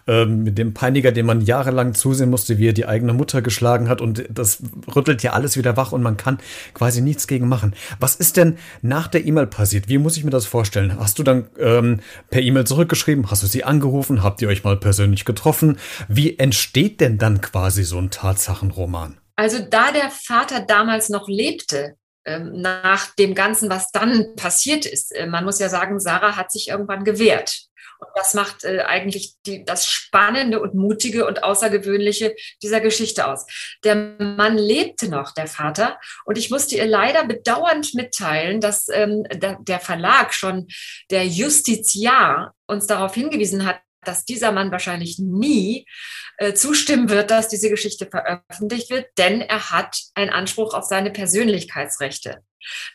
ähm, 0.06 0.42
mit 0.42 0.58
dem 0.58 0.74
Peiniger, 0.74 1.12
dem 1.12 1.26
man 1.26 1.40
jahrelang 1.40 1.94
zusehen 1.94 2.30
musste, 2.30 2.58
wie 2.58 2.68
er 2.68 2.72
die 2.72 2.86
eigene 2.86 3.12
Mutter 3.12 3.42
geschlagen 3.42 3.88
hat 3.88 4.00
und 4.00 4.24
das 4.28 4.62
rüttelt 4.94 5.22
ja 5.22 5.32
alles 5.32 5.56
wieder 5.56 5.76
wach 5.76 5.92
und 5.92 6.02
man 6.02 6.16
kann 6.16 6.38
quasi 6.74 7.00
nichts 7.00 7.26
gegen 7.26 7.48
machen. 7.48 7.74
Was 8.00 8.16
ist 8.16 8.36
denn 8.36 8.58
nach 8.82 9.08
der 9.08 9.24
E-Mail 9.24 9.46
passiert? 9.46 9.88
Wie 9.88 9.98
muss 9.98 10.16
ich 10.16 10.24
mir 10.24 10.30
das 10.30 10.46
vorstellen? 10.46 10.98
Hast 10.98 11.18
du 11.18 11.22
dann 11.22 11.46
ähm, 11.58 12.00
per 12.30 12.42
E-Mail 12.42 12.66
zurückgeschrieben? 12.66 13.30
Hast 13.30 13.42
du 13.42 13.46
sie 13.46 13.64
angerufen? 13.64 14.22
Habt 14.22 14.42
ihr 14.42 14.48
euch 14.48 14.64
mal 14.64 14.76
persönlich 14.76 15.24
getroffen? 15.24 15.78
Wie 16.08 16.38
entsteht 16.38 17.00
denn 17.00 17.18
dann 17.18 17.40
quasi 17.40 17.84
so 17.84 17.98
ein 17.98 18.10
Tatsachenroman? 18.10 19.18
Also 19.36 19.58
da 19.58 19.92
der 19.92 20.10
Vater 20.10 20.64
damals 20.66 21.10
noch 21.10 21.28
lebte, 21.28 21.96
nach 22.38 23.14
dem 23.14 23.34
Ganzen, 23.34 23.70
was 23.70 23.90
dann 23.92 24.34
passiert 24.36 24.84
ist. 24.86 25.14
Äh, 25.14 25.26
man 25.26 25.44
muss 25.44 25.58
ja 25.58 25.68
sagen, 25.68 26.00
Sarah 26.00 26.36
hat 26.36 26.50
sich 26.50 26.68
irgendwann 26.68 27.04
gewehrt. 27.04 27.66
Und 27.98 28.08
das 28.14 28.34
macht 28.34 28.64
äh, 28.64 28.80
eigentlich 28.80 29.34
die, 29.46 29.64
das 29.64 29.86
Spannende 29.86 30.60
und 30.60 30.74
Mutige 30.74 31.26
und 31.26 31.42
Außergewöhnliche 31.42 32.34
dieser 32.62 32.80
Geschichte 32.80 33.26
aus. 33.26 33.46
Der 33.84 33.94
Mann 33.94 34.58
lebte 34.58 35.08
noch, 35.08 35.32
der 35.32 35.46
Vater, 35.46 35.98
und 36.24 36.36
ich 36.36 36.50
musste 36.50 36.76
ihr 36.76 36.86
leider 36.86 37.24
bedauernd 37.24 37.94
mitteilen, 37.94 38.60
dass 38.60 38.88
ähm, 38.88 39.24
der, 39.32 39.58
der 39.60 39.80
Verlag 39.80 40.34
schon, 40.34 40.66
der 41.10 41.26
Justiziar, 41.26 42.54
uns 42.66 42.86
darauf 42.86 43.14
hingewiesen 43.14 43.64
hat, 43.64 43.78
dass 44.08 44.24
dieser 44.24 44.52
Mann 44.52 44.70
wahrscheinlich 44.70 45.18
nie 45.18 45.86
äh, 46.38 46.54
zustimmen 46.54 47.08
wird, 47.08 47.30
dass 47.30 47.48
diese 47.48 47.70
Geschichte 47.70 48.06
veröffentlicht 48.06 48.90
wird, 48.90 49.06
denn 49.18 49.40
er 49.40 49.70
hat 49.70 49.98
einen 50.14 50.30
Anspruch 50.30 50.74
auf 50.74 50.84
seine 50.84 51.10
Persönlichkeitsrechte. 51.10 52.42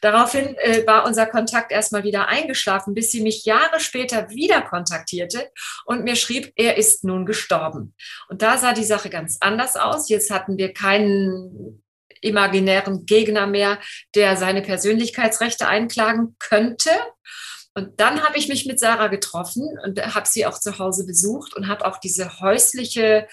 Daraufhin 0.02 0.56
äh, 0.58 0.86
war 0.86 1.06
unser 1.06 1.26
Kontakt 1.26 1.72
erstmal 1.72 2.04
wieder 2.04 2.28
eingeschlafen, 2.28 2.94
bis 2.94 3.12
sie 3.12 3.22
mich 3.22 3.46
Jahre 3.46 3.80
später 3.80 4.30
wieder 4.30 4.62
kontaktierte 4.62 5.50
und 5.86 6.04
mir 6.04 6.16
schrieb, 6.16 6.52
er 6.56 6.78
ist 6.78 7.04
nun 7.04 7.26
gestorben. 7.26 7.96
Und 8.30 8.42
da 8.42 8.58
sah 8.58 8.74
die 8.74 8.84
Sache 8.84 9.10
ganz 9.10 9.38
anders 9.40 9.78
aus. 9.78 10.10
Jetzt 10.10 10.32
hatten 10.32 10.58
wir 10.58 10.74
keinen 10.74 11.84
imaginären 12.22 13.06
Gegner 13.06 13.48
mehr, 13.48 13.80
der 14.16 14.38
seine 14.38 14.62
Persönlichkeitsrechte 14.62 15.68
einklagen 15.68 16.36
könnte, 16.40 16.92
und 17.74 18.00
dann 18.00 18.22
habe 18.22 18.38
ich 18.38 18.48
mich 18.48 18.66
mit 18.66 18.80
Sarah 18.80 19.08
getroffen 19.08 19.64
und 19.84 20.00
habe 20.14 20.28
sie 20.28 20.46
auch 20.46 20.60
zu 20.60 20.78
Hause 20.78 21.06
besucht 21.06 21.56
und 21.56 21.68
habe 21.68 21.86
auch 21.86 21.98
diese 21.98 22.40
häusliche 22.40 23.28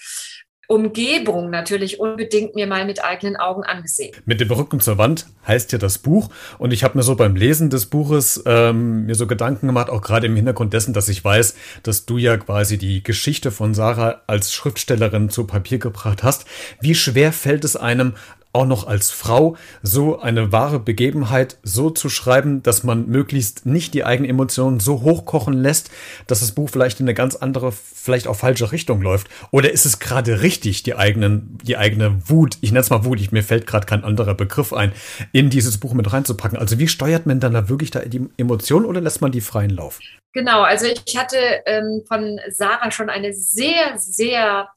Umgebung 0.69 1.49
natürlich 1.49 1.99
unbedingt 1.99 2.53
mir 2.53 2.67
mal 2.67 2.85
mit 2.85 3.03
eigenen 3.03 3.37
Augen 3.37 3.63
angesehen. 3.63 4.15
Mit 4.25 4.39
dem 4.39 4.51
Rücken 4.51 4.79
zur 4.79 4.99
Wand 4.99 5.25
heißt 5.47 5.71
ja 5.71 5.79
das 5.79 5.97
Buch 5.97 6.29
und 6.59 6.71
ich 6.71 6.83
habe 6.83 6.95
mir 6.95 7.03
so 7.03 7.15
beim 7.15 7.35
Lesen 7.35 7.71
des 7.71 7.87
Buches 7.87 8.43
ähm, 8.45 9.07
mir 9.07 9.15
so 9.15 9.25
Gedanken 9.25 9.65
gemacht, 9.65 9.89
auch 9.89 10.01
gerade 10.01 10.27
im 10.27 10.35
Hintergrund 10.35 10.71
dessen, 10.73 10.93
dass 10.93 11.09
ich 11.09 11.25
weiß, 11.25 11.55
dass 11.81 12.05
du 12.05 12.19
ja 12.19 12.37
quasi 12.37 12.77
die 12.77 13.01
Geschichte 13.01 13.49
von 13.49 13.73
Sarah 13.73 14.21
als 14.27 14.53
Schriftstellerin 14.53 15.31
zu 15.31 15.47
Papier 15.47 15.79
gebracht 15.79 16.21
hast. 16.21 16.45
Wie 16.79 16.93
schwer 16.93 17.33
fällt 17.33 17.65
es 17.65 17.75
einem, 17.75 18.13
auch 18.51 18.65
noch 18.65 18.87
als 18.87 19.11
Frau 19.11 19.55
so 19.83 20.19
eine 20.19 20.51
wahre 20.51 20.79
Begebenheit 20.79 21.57
so 21.61 21.89
zu 21.91 22.09
schreiben, 22.09 22.63
dass 22.63 22.83
man 22.83 23.07
möglichst 23.07 23.65
nicht 23.65 23.93
die 23.93 24.03
eigenen 24.03 24.29
Emotionen 24.29 24.79
so 24.79 25.01
hochkochen 25.01 25.53
lässt, 25.53 25.91
dass 26.25 26.39
das 26.39 26.53
Buch 26.53 26.69
vielleicht 26.69 26.99
in 26.99 27.05
eine 27.05 27.13
ganz 27.13 27.35
andere, 27.35 27.71
vielleicht 27.71 28.27
auch 28.27 28.35
falsche 28.35 28.71
Richtung 28.71 29.01
läuft? 29.01 29.27
Oder 29.51 29.71
ist 29.71 29.85
es 29.85 29.99
gerade 29.99 30.41
richtig, 30.41 30.81
die 30.81 30.95
eigenen, 30.95 31.59
die 31.63 31.77
eigene 31.77 32.27
Wut, 32.27 32.57
ich 32.61 32.71
nenne 32.71 32.81
es 32.81 32.89
mal 32.89 33.05
Wut, 33.05 33.19
ich, 33.19 33.31
mir 33.31 33.43
fällt 33.43 33.67
gerade 33.67 33.85
kein 33.85 34.03
anderer 34.03 34.33
Begriff 34.33 34.73
ein, 34.73 34.93
in 35.31 35.51
dieses 35.51 35.77
Buch 35.77 35.93
mit 35.93 36.11
reinzupacken? 36.11 36.57
Also 36.57 36.79
wie 36.79 36.87
steuert 36.87 37.27
man 37.27 37.39
dann 37.39 37.53
da 37.53 37.69
wirklich 37.69 37.91
da 37.91 37.99
die 37.99 38.27
Emotionen 38.37 38.85
oder 38.85 39.01
lässt 39.01 39.21
man 39.21 39.31
die 39.31 39.41
freien 39.41 39.69
Lauf? 39.69 39.99
Genau, 40.33 40.61
also 40.61 40.85
ich 40.87 41.17
hatte 41.17 41.37
ähm, 41.65 42.03
von 42.07 42.39
Sarah 42.49 42.91
schon 42.91 43.09
eine 43.09 43.33
sehr, 43.33 43.97
sehr 43.97 44.69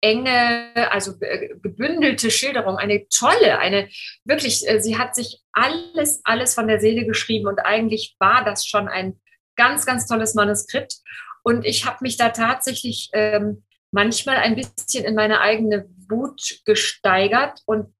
enge, 0.00 0.90
also 0.90 1.14
äh, 1.20 1.48
gebündelte 1.60 2.30
Schilderung, 2.30 2.76
eine 2.76 3.08
tolle, 3.08 3.58
eine 3.58 3.88
wirklich, 4.24 4.68
äh, 4.68 4.80
sie 4.80 4.98
hat 4.98 5.14
sich 5.14 5.40
alles, 5.52 6.20
alles 6.24 6.54
von 6.54 6.68
der 6.68 6.80
Seele 6.80 7.04
geschrieben 7.04 7.48
und 7.48 7.58
eigentlich 7.60 8.16
war 8.18 8.44
das 8.44 8.66
schon 8.66 8.88
ein 8.88 9.18
ganz, 9.56 9.86
ganz 9.86 10.06
tolles 10.06 10.34
Manuskript. 10.34 10.96
Und 11.42 11.64
ich 11.64 11.84
habe 11.84 11.98
mich 12.02 12.16
da 12.16 12.30
tatsächlich 12.30 13.10
ähm, 13.12 13.64
manchmal 13.90 14.36
ein 14.36 14.54
bisschen 14.54 15.04
in 15.04 15.14
meine 15.14 15.40
eigene 15.40 15.88
Wut 16.08 16.60
gesteigert 16.64 17.60
und 17.66 17.92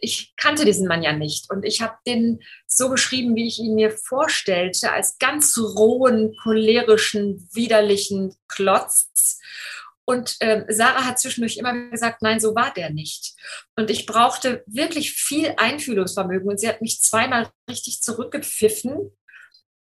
ich 0.00 0.34
kannte 0.36 0.64
diesen 0.64 0.86
Mann 0.86 1.02
ja 1.02 1.12
nicht 1.12 1.50
und 1.50 1.64
ich 1.64 1.80
habe 1.80 1.94
den 2.06 2.40
so 2.66 2.90
beschrieben, 2.90 3.34
wie 3.34 3.46
ich 3.46 3.58
ihn 3.58 3.74
mir 3.74 3.90
vorstellte, 3.90 4.92
als 4.92 5.18
ganz 5.18 5.58
rohen, 5.58 6.36
cholerischen, 6.42 7.48
widerlichen 7.52 8.34
Klotz. 8.48 9.40
Und 10.06 10.36
äh, 10.40 10.64
Sarah 10.68 11.04
hat 11.04 11.18
zwischendurch 11.18 11.56
immer 11.56 11.90
gesagt, 11.90 12.22
nein, 12.22 12.40
so 12.40 12.54
war 12.54 12.72
der 12.72 12.90
nicht. 12.90 13.34
Und 13.76 13.90
ich 13.90 14.06
brauchte 14.06 14.62
wirklich 14.66 15.12
viel 15.12 15.54
Einfühlungsvermögen 15.56 16.48
und 16.48 16.60
sie 16.60 16.68
hat 16.68 16.82
mich 16.82 17.00
zweimal 17.00 17.48
richtig 17.68 18.02
zurückgepfiffen 18.02 19.10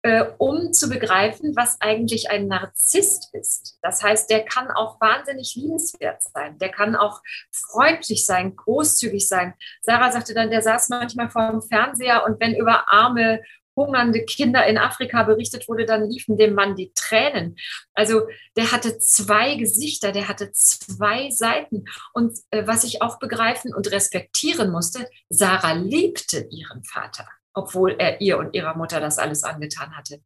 äh, 0.04 0.26
um 0.38 0.74
zu 0.74 0.90
begreifen, 0.90 1.56
was 1.56 1.80
eigentlich 1.80 2.32
ein 2.32 2.48
Narzisst 2.48 3.34
ist. 3.34 3.78
Das 3.82 4.02
heißt, 4.02 4.30
der 4.30 4.44
kann 4.44 4.72
auch 4.72 5.00
wahnsinnig 5.00 5.56
liebenswert 5.56 6.24
sein, 6.24 6.58
der 6.58 6.70
kann 6.70 6.96
auch 6.96 7.22
freundlich 7.52 8.26
sein, 8.26 8.56
großzügig 8.56 9.28
sein. 9.28 9.54
Sarah 9.82 10.12
sagte 10.12 10.34
dann, 10.34 10.50
der 10.50 10.62
saß 10.62 10.90
manchmal 10.90 11.30
vor 11.30 11.52
dem 11.52 11.62
Fernseher 11.62 12.26
und 12.26 12.40
wenn 12.40 12.56
über 12.56 12.92
arme 12.92 13.42
hungernde 13.76 14.24
Kinder 14.26 14.66
in 14.66 14.78
Afrika 14.78 15.24
berichtet 15.24 15.68
wurde, 15.68 15.86
dann 15.86 16.10
liefen 16.10 16.38
dem 16.38 16.54
Mann 16.54 16.76
die 16.76 16.92
Tränen. 16.94 17.56
Also 17.94 18.28
der 18.56 18.72
hatte 18.72 18.98
zwei 19.00 19.56
Gesichter, 19.56 20.12
der 20.12 20.28
hatte 20.28 20.52
zwei 20.52 21.30
Seiten. 21.32 21.86
Und 22.14 22.38
äh, 22.52 22.66
was 22.68 22.84
ich 22.84 23.02
auch 23.02 23.20
begreifen 23.20 23.74
und 23.74 23.92
respektieren 23.92 24.72
musste, 24.72 25.08
Sarah 25.30 25.74
liebte 25.74 26.48
ihren 26.50 26.84
Vater 26.84 27.28
obwohl 27.54 27.96
er 28.00 28.22
ihr 28.22 28.38
und 28.38 28.54
ihrer 28.54 28.78
Mutter 28.78 29.00
das 29.00 29.18
alles 29.18 29.44
angetan 29.44 29.96
hatte. 29.96 30.22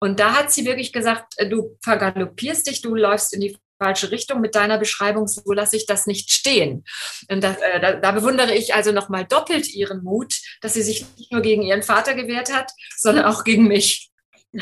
Und 0.00 0.20
da 0.20 0.34
hat 0.34 0.52
sie 0.52 0.64
wirklich 0.64 0.92
gesagt, 0.92 1.34
äh, 1.36 1.48
du 1.48 1.76
vergaloppierst 1.82 2.66
dich, 2.66 2.82
du 2.82 2.94
läufst 2.94 3.34
in 3.34 3.40
die 3.40 3.56
falsche 3.78 4.10
Richtung 4.10 4.40
mit 4.40 4.54
deiner 4.54 4.78
Beschreibung, 4.78 5.26
so 5.26 5.52
lasse 5.52 5.76
ich 5.76 5.86
das 5.86 6.06
nicht 6.06 6.30
stehen. 6.30 6.84
Das, 7.28 7.56
äh, 7.58 7.80
da, 7.80 7.92
da 7.94 8.12
bewundere 8.12 8.54
ich 8.54 8.74
also 8.74 8.92
nochmal 8.92 9.24
doppelt 9.24 9.72
ihren 9.72 10.02
Mut, 10.02 10.34
dass 10.60 10.74
sie 10.74 10.82
sich 10.82 11.06
nicht 11.16 11.32
nur 11.32 11.40
gegen 11.40 11.62
ihren 11.62 11.82
Vater 11.82 12.14
gewehrt 12.14 12.52
hat, 12.52 12.72
sondern 12.96 13.24
auch 13.24 13.44
gegen 13.44 13.68
mich. 13.68 14.10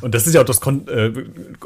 und 0.00 0.14
das 0.14 0.26
ist 0.26 0.34
ja 0.34 0.40
auch 0.40 0.44
das, 0.44 0.60
Kon 0.60 0.86
äh, 0.88 1.10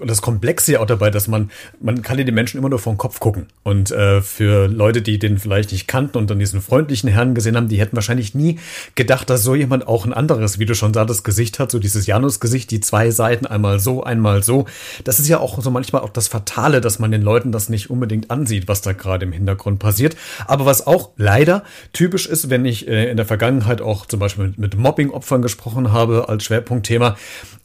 das 0.04 0.22
Komplexe 0.22 0.72
ja 0.72 0.80
auch 0.80 0.86
dabei, 0.86 1.10
dass 1.10 1.28
man, 1.28 1.50
man 1.80 2.02
kann 2.02 2.18
ja 2.18 2.24
den 2.24 2.34
Menschen 2.34 2.58
immer 2.58 2.68
nur 2.68 2.78
vor 2.78 2.92
den 2.92 2.98
Kopf 2.98 3.20
gucken. 3.20 3.46
Und 3.62 3.90
äh, 3.90 4.22
für 4.22 4.68
Leute, 4.68 5.02
die 5.02 5.18
den 5.18 5.38
vielleicht 5.38 5.72
nicht 5.72 5.88
kannten 5.88 6.18
und 6.18 6.30
dann 6.30 6.38
diesen 6.38 6.60
freundlichen 6.60 7.08
Herrn 7.08 7.34
gesehen 7.34 7.56
haben, 7.56 7.68
die 7.68 7.78
hätten 7.78 7.96
wahrscheinlich 7.96 8.34
nie 8.34 8.58
gedacht, 8.94 9.28
dass 9.30 9.42
so 9.42 9.54
jemand 9.54 9.86
auch 9.86 10.04
ein 10.04 10.12
anderes, 10.12 10.58
wie 10.58 10.66
du 10.66 10.74
schon 10.74 10.94
sagtest, 10.94 11.24
Gesicht 11.24 11.58
hat, 11.58 11.70
so 11.70 11.78
dieses 11.78 12.06
Janus-Gesicht, 12.06 12.70
die 12.70 12.80
zwei 12.80 13.10
Seiten, 13.10 13.46
einmal 13.46 13.80
so, 13.80 14.04
einmal 14.04 14.42
so. 14.42 14.66
Das 15.04 15.18
ist 15.20 15.28
ja 15.28 15.38
auch 15.38 15.60
so 15.60 15.70
manchmal 15.70 16.02
auch 16.02 16.10
das 16.10 16.28
Fatale, 16.28 16.80
dass 16.80 16.98
man 16.98 17.10
den 17.10 17.22
Leuten 17.22 17.52
das 17.52 17.68
nicht 17.68 17.90
unbedingt 17.90 18.30
ansieht, 18.30 18.68
was 18.68 18.82
da 18.82 18.92
gerade 18.92 19.24
im 19.24 19.32
Hintergrund 19.32 19.78
passiert. 19.78 20.16
Aber 20.46 20.66
was 20.66 20.86
auch 20.86 21.10
leider 21.16 21.64
typisch 21.92 22.26
ist, 22.26 22.50
wenn 22.50 22.64
ich 22.64 22.88
äh, 22.88 23.10
in 23.10 23.16
der 23.16 23.26
Vergangenheit 23.26 23.80
auch 23.80 24.06
zum 24.06 24.20
Beispiel 24.20 24.46
mit, 24.46 24.58
mit 24.58 24.76
Mobbing-Opfern 24.76 25.42
gesprochen 25.42 25.92
habe 25.92 26.28
als 26.28 26.44
Schwerpunkt 26.44 26.86
Thema, 26.86 27.16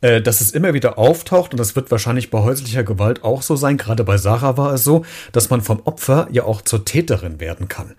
äh, 0.01 0.21
dass 0.21 0.41
es 0.41 0.48
immer 0.55 0.73
wieder 0.73 0.97
auftaucht 0.97 1.51
und 1.51 1.59
das 1.59 1.75
wird 1.75 1.91
wahrscheinlich 1.91 2.29
bei 2.29 2.39
häuslicher 2.39 2.83
Gewalt 2.83 3.23
auch 3.23 3.41
so 3.41 3.55
sein. 3.55 3.77
Gerade 3.77 4.03
bei 4.03 4.17
Sarah 4.17 4.57
war 4.57 4.73
es 4.73 4.83
so, 4.83 5.05
dass 5.31 5.49
man 5.49 5.61
vom 5.61 5.81
Opfer 5.85 6.27
ja 6.31 6.43
auch 6.43 6.61
zur 6.61 6.85
Täterin 6.85 7.39
werden 7.39 7.67
kann. 7.67 7.95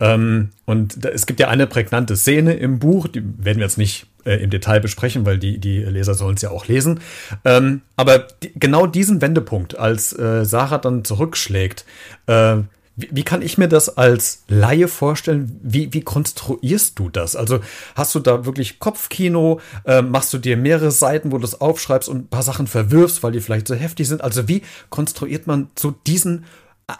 Ähm, 0.00 0.50
und 0.64 1.04
da, 1.04 1.08
es 1.10 1.26
gibt 1.26 1.40
ja 1.40 1.48
eine 1.48 1.66
prägnante 1.66 2.16
Szene 2.16 2.54
im 2.54 2.78
Buch, 2.78 3.08
die 3.08 3.22
werden 3.22 3.58
wir 3.58 3.66
jetzt 3.66 3.78
nicht 3.78 4.06
äh, 4.24 4.42
im 4.42 4.50
Detail 4.50 4.80
besprechen, 4.80 5.26
weil 5.26 5.38
die, 5.38 5.58
die 5.58 5.78
Leser 5.78 6.14
sollen 6.14 6.36
es 6.36 6.42
ja 6.42 6.50
auch 6.50 6.66
lesen. 6.66 7.00
Ähm, 7.44 7.82
aber 7.96 8.18
die, 8.42 8.52
genau 8.54 8.86
diesen 8.86 9.20
Wendepunkt, 9.20 9.78
als 9.78 10.16
äh, 10.18 10.44
Sarah 10.44 10.78
dann 10.78 11.04
zurückschlägt, 11.04 11.84
äh, 12.26 12.58
wie, 12.94 13.08
wie, 13.10 13.22
kann 13.22 13.42
ich 13.42 13.56
mir 13.56 13.68
das 13.68 13.96
als 13.96 14.44
Laie 14.48 14.86
vorstellen? 14.86 15.58
Wie, 15.62 15.92
wie 15.94 16.02
konstruierst 16.02 16.98
du 16.98 17.08
das? 17.08 17.36
Also 17.36 17.60
hast 17.94 18.14
du 18.14 18.20
da 18.20 18.44
wirklich 18.44 18.78
Kopfkino? 18.78 19.60
Äh, 19.84 20.02
machst 20.02 20.32
du 20.34 20.38
dir 20.38 20.56
mehrere 20.56 20.90
Seiten, 20.90 21.32
wo 21.32 21.36
du 21.36 21.42
das 21.42 21.60
aufschreibst 21.60 22.08
und 22.08 22.18
ein 22.18 22.28
paar 22.28 22.42
Sachen 22.42 22.66
verwirfst, 22.66 23.22
weil 23.22 23.32
die 23.32 23.40
vielleicht 23.40 23.68
so 23.68 23.74
heftig 23.74 24.08
sind? 24.08 24.22
Also 24.22 24.46
wie 24.48 24.62
konstruiert 24.90 25.46
man 25.46 25.70
so 25.78 25.92
diesen 26.06 26.44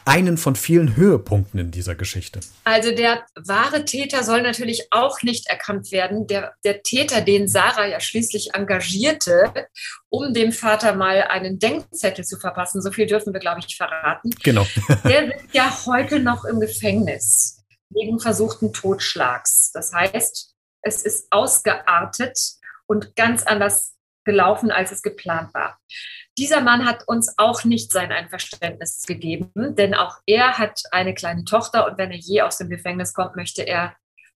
einen 0.04 0.36
von 0.36 0.56
vielen 0.56 0.96
Höhepunkten 0.96 1.58
in 1.58 1.70
dieser 1.70 1.94
Geschichte. 1.94 2.40
Also 2.64 2.94
der 2.94 3.24
wahre 3.34 3.84
Täter 3.84 4.22
soll 4.24 4.42
natürlich 4.42 4.88
auch 4.90 5.22
nicht 5.22 5.48
erkannt 5.48 5.90
werden. 5.92 6.26
Der, 6.26 6.54
der 6.64 6.82
Täter, 6.82 7.20
den 7.20 7.48
Sarah 7.48 7.86
ja 7.86 8.00
schließlich 8.00 8.54
engagierte, 8.54 9.68
um 10.08 10.32
dem 10.32 10.52
Vater 10.52 10.94
mal 10.94 11.22
einen 11.22 11.58
Denkzettel 11.58 12.24
zu 12.24 12.38
verpassen, 12.38 12.80
so 12.82 12.90
viel 12.90 13.06
dürfen 13.06 13.32
wir, 13.32 13.40
glaube 13.40 13.60
ich, 13.66 13.76
verraten. 13.76 14.30
Genau. 14.42 14.66
der 15.04 15.26
sitzt 15.38 15.54
ja 15.54 15.72
heute 15.86 16.20
noch 16.20 16.44
im 16.44 16.60
Gefängnis 16.60 17.62
wegen 17.90 18.18
versuchten 18.18 18.72
Totschlags. 18.72 19.70
Das 19.72 19.92
heißt, 19.92 20.54
es 20.82 21.02
ist 21.02 21.26
ausgeartet 21.30 22.38
und 22.86 23.14
ganz 23.16 23.44
anders 23.44 23.94
gelaufen, 24.24 24.70
als 24.70 24.92
es 24.92 25.02
geplant 25.02 25.52
war. 25.54 25.78
Dieser 26.38 26.62
Mann 26.62 26.86
hat 26.86 27.06
uns 27.06 27.34
auch 27.36 27.64
nicht 27.64 27.92
sein 27.92 28.10
Einverständnis 28.10 29.02
gegeben, 29.06 29.50
denn 29.54 29.94
auch 29.94 30.16
er 30.26 30.58
hat 30.58 30.82
eine 30.90 31.14
kleine 31.14 31.44
Tochter 31.44 31.86
und 31.86 31.98
wenn 31.98 32.10
er 32.10 32.18
je 32.18 32.42
aus 32.42 32.58
dem 32.58 32.70
Gefängnis 32.70 33.12
kommt, 33.12 33.36
möchte 33.36 33.62
er 33.62 33.94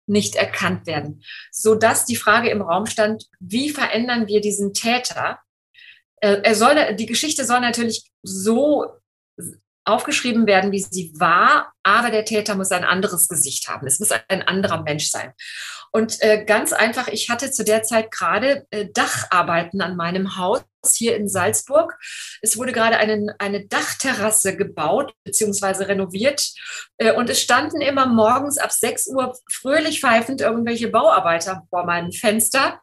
nicht 0.07 0.35
erkannt 0.35 0.87
werden. 0.87 1.23
Sodass 1.51 2.07
die 2.07 2.17
Frage 2.17 2.51
im 2.51 2.63
Raum 2.63 2.87
stand, 2.87 3.27
wie 3.41 3.71
verändern 3.71 4.27
wir 4.27 4.41
diesen 4.41 4.73
Täter? 4.73 5.39
Äh, 6.21 6.41
er 6.43 6.55
soll, 6.55 6.95
die 6.97 7.07
Geschichte 7.07 7.45
soll 7.45 7.61
natürlich 7.61 8.11
so 8.23 8.87
aufgeschrieben 9.85 10.47
werden, 10.47 10.73
wie 10.73 10.81
sie 10.81 11.13
war, 11.17 11.73
aber 11.83 12.11
der 12.11 12.25
Täter 12.25 12.55
muss 12.55 12.71
ein 12.71 12.85
anderes 12.85 13.29
Gesicht 13.29 13.69
haben. 13.69 13.87
Es 13.87 13.99
muss 13.99 14.11
ein 14.29 14.43
anderer 14.43 14.83
Mensch 14.83 15.11
sein. 15.11 15.33
Und 15.91 16.23
äh, 16.23 16.45
ganz 16.45 16.73
einfach, 16.73 17.09
ich 17.09 17.29
hatte 17.29 17.51
zu 17.51 17.65
der 17.65 17.83
Zeit 17.83 18.11
gerade 18.11 18.67
äh, 18.71 18.87
Dacharbeiten 18.93 19.81
an 19.83 19.97
meinem 19.97 20.37
Haus 20.37 20.63
hier 20.91 21.17
in 21.17 21.29
Salzburg. 21.29 21.99
Es 22.41 22.57
wurde 22.57 22.73
gerade 22.73 22.97
eine, 22.97 23.35
eine 23.39 23.67
Dachterrasse 23.67 24.57
gebaut 24.57 25.15
bzw. 25.25 25.85
renoviert 25.85 26.53
äh, 26.99 27.13
und 27.13 27.31
es 27.31 27.41
standen 27.41 27.81
immer 27.81 28.07
morgens 28.07 28.59
ab 28.59 28.73
6 28.73 29.09
Uhr 29.09 29.37
fröhlich 29.51 30.01
pfeifend 30.01 30.41
irgendwelche 30.41 30.89
Bauarbeiter 30.89 31.63
vor 31.71 31.85
meinem 31.85 32.13
Fenster. 32.13 32.81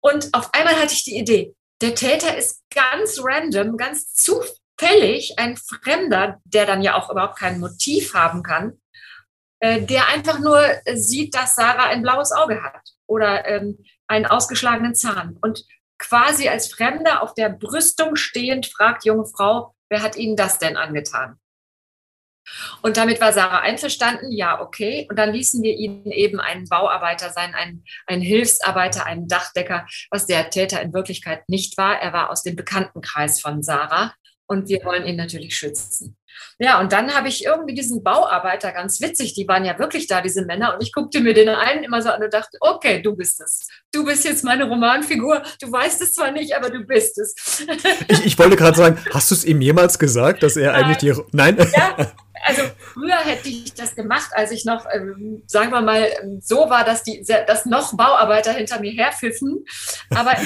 Und 0.00 0.28
auf 0.32 0.52
einmal 0.52 0.76
hatte 0.76 0.94
ich 0.94 1.04
die 1.04 1.16
Idee, 1.16 1.54
der 1.80 1.94
Täter 1.94 2.36
ist 2.36 2.62
ganz 2.72 3.18
random, 3.22 3.76
ganz 3.76 4.14
zufällig 4.14 5.34
ein 5.38 5.56
Fremder, 5.56 6.40
der 6.44 6.66
dann 6.66 6.82
ja 6.82 6.96
auch 6.96 7.10
überhaupt 7.10 7.38
kein 7.38 7.58
Motiv 7.58 8.14
haben 8.14 8.42
kann, 8.42 8.80
äh, 9.60 9.82
der 9.82 10.08
einfach 10.08 10.38
nur 10.38 10.62
sieht, 10.94 11.34
dass 11.34 11.56
Sarah 11.56 11.86
ein 11.86 12.02
blaues 12.02 12.32
Auge 12.32 12.62
hat 12.62 12.82
oder 13.06 13.46
ähm, 13.46 13.78
einen 14.06 14.26
ausgeschlagenen 14.26 14.94
Zahn 14.94 15.36
und 15.40 15.64
quasi 16.02 16.48
als 16.48 16.72
Fremder 16.72 17.22
auf 17.22 17.34
der 17.34 17.48
Brüstung 17.48 18.16
stehend 18.16 18.66
fragt, 18.66 19.04
junge 19.04 19.26
Frau, 19.26 19.74
wer 19.88 20.02
hat 20.02 20.16
Ihnen 20.16 20.36
das 20.36 20.58
denn 20.58 20.76
angetan? 20.76 21.38
Und 22.82 22.96
damit 22.96 23.20
war 23.20 23.32
Sarah 23.32 23.60
einverstanden, 23.60 24.32
ja, 24.32 24.60
okay. 24.60 25.06
Und 25.08 25.16
dann 25.16 25.32
ließen 25.32 25.62
wir 25.62 25.74
ihn 25.74 26.06
eben 26.06 26.40
einen 26.40 26.68
Bauarbeiter 26.68 27.30
sein, 27.30 27.54
einen, 27.54 27.84
einen 28.06 28.22
Hilfsarbeiter, 28.22 29.06
einen 29.06 29.28
Dachdecker, 29.28 29.86
was 30.10 30.26
der 30.26 30.50
Täter 30.50 30.82
in 30.82 30.92
Wirklichkeit 30.92 31.48
nicht 31.48 31.78
war. 31.78 32.00
Er 32.00 32.12
war 32.12 32.30
aus 32.30 32.42
dem 32.42 32.56
Bekanntenkreis 32.56 33.40
von 33.40 33.62
Sarah 33.62 34.12
und 34.46 34.68
wir 34.68 34.84
wollen 34.84 35.06
ihn 35.06 35.16
natürlich 35.16 35.56
schützen. 35.56 36.16
Ja, 36.58 36.80
und 36.80 36.92
dann 36.92 37.14
habe 37.14 37.28
ich 37.28 37.44
irgendwie 37.44 37.74
diesen 37.74 38.02
Bauarbeiter, 38.02 38.72
ganz 38.72 39.00
witzig, 39.00 39.34
die 39.34 39.48
waren 39.48 39.64
ja 39.64 39.78
wirklich 39.78 40.06
da, 40.06 40.20
diese 40.20 40.44
Männer, 40.44 40.74
und 40.74 40.82
ich 40.82 40.92
guckte 40.92 41.20
mir 41.20 41.34
den 41.34 41.48
einen 41.48 41.84
immer 41.84 42.02
so 42.02 42.10
an 42.10 42.22
und 42.22 42.32
dachte, 42.32 42.56
okay, 42.60 43.02
du 43.02 43.16
bist 43.16 43.40
es. 43.40 43.68
Du 43.92 44.04
bist 44.04 44.24
jetzt 44.24 44.44
meine 44.44 44.64
Romanfigur. 44.64 45.42
Du 45.60 45.70
weißt 45.70 46.00
es 46.02 46.14
zwar 46.14 46.30
nicht, 46.30 46.54
aber 46.54 46.70
du 46.70 46.84
bist 46.84 47.18
es. 47.18 47.66
Ich, 48.08 48.26
ich 48.26 48.38
wollte 48.38 48.56
gerade 48.56 48.76
sagen, 48.76 48.98
hast 49.12 49.30
du 49.30 49.34
es 49.34 49.44
ihm 49.44 49.60
jemals 49.60 49.98
gesagt, 49.98 50.42
dass 50.42 50.56
er 50.56 50.72
Nein. 50.72 50.84
eigentlich 50.84 50.98
die. 50.98 51.22
Nein? 51.32 51.56
Ja, 51.74 52.12
also 52.44 52.62
früher 52.76 53.18
hätte 53.18 53.48
ich 53.48 53.72
das 53.74 53.94
gemacht, 53.94 54.30
als 54.32 54.50
ich 54.50 54.64
noch, 54.64 54.84
ähm, 54.92 55.42
sagen 55.46 55.70
wir 55.70 55.80
mal, 55.80 56.08
so 56.40 56.68
war, 56.68 56.84
dass, 56.84 57.04
die, 57.04 57.24
dass 57.24 57.66
noch 57.66 57.96
Bauarbeiter 57.96 58.52
hinter 58.52 58.80
mir 58.80 58.92
herpfiffen. 58.92 59.64
Aber, 60.10 60.32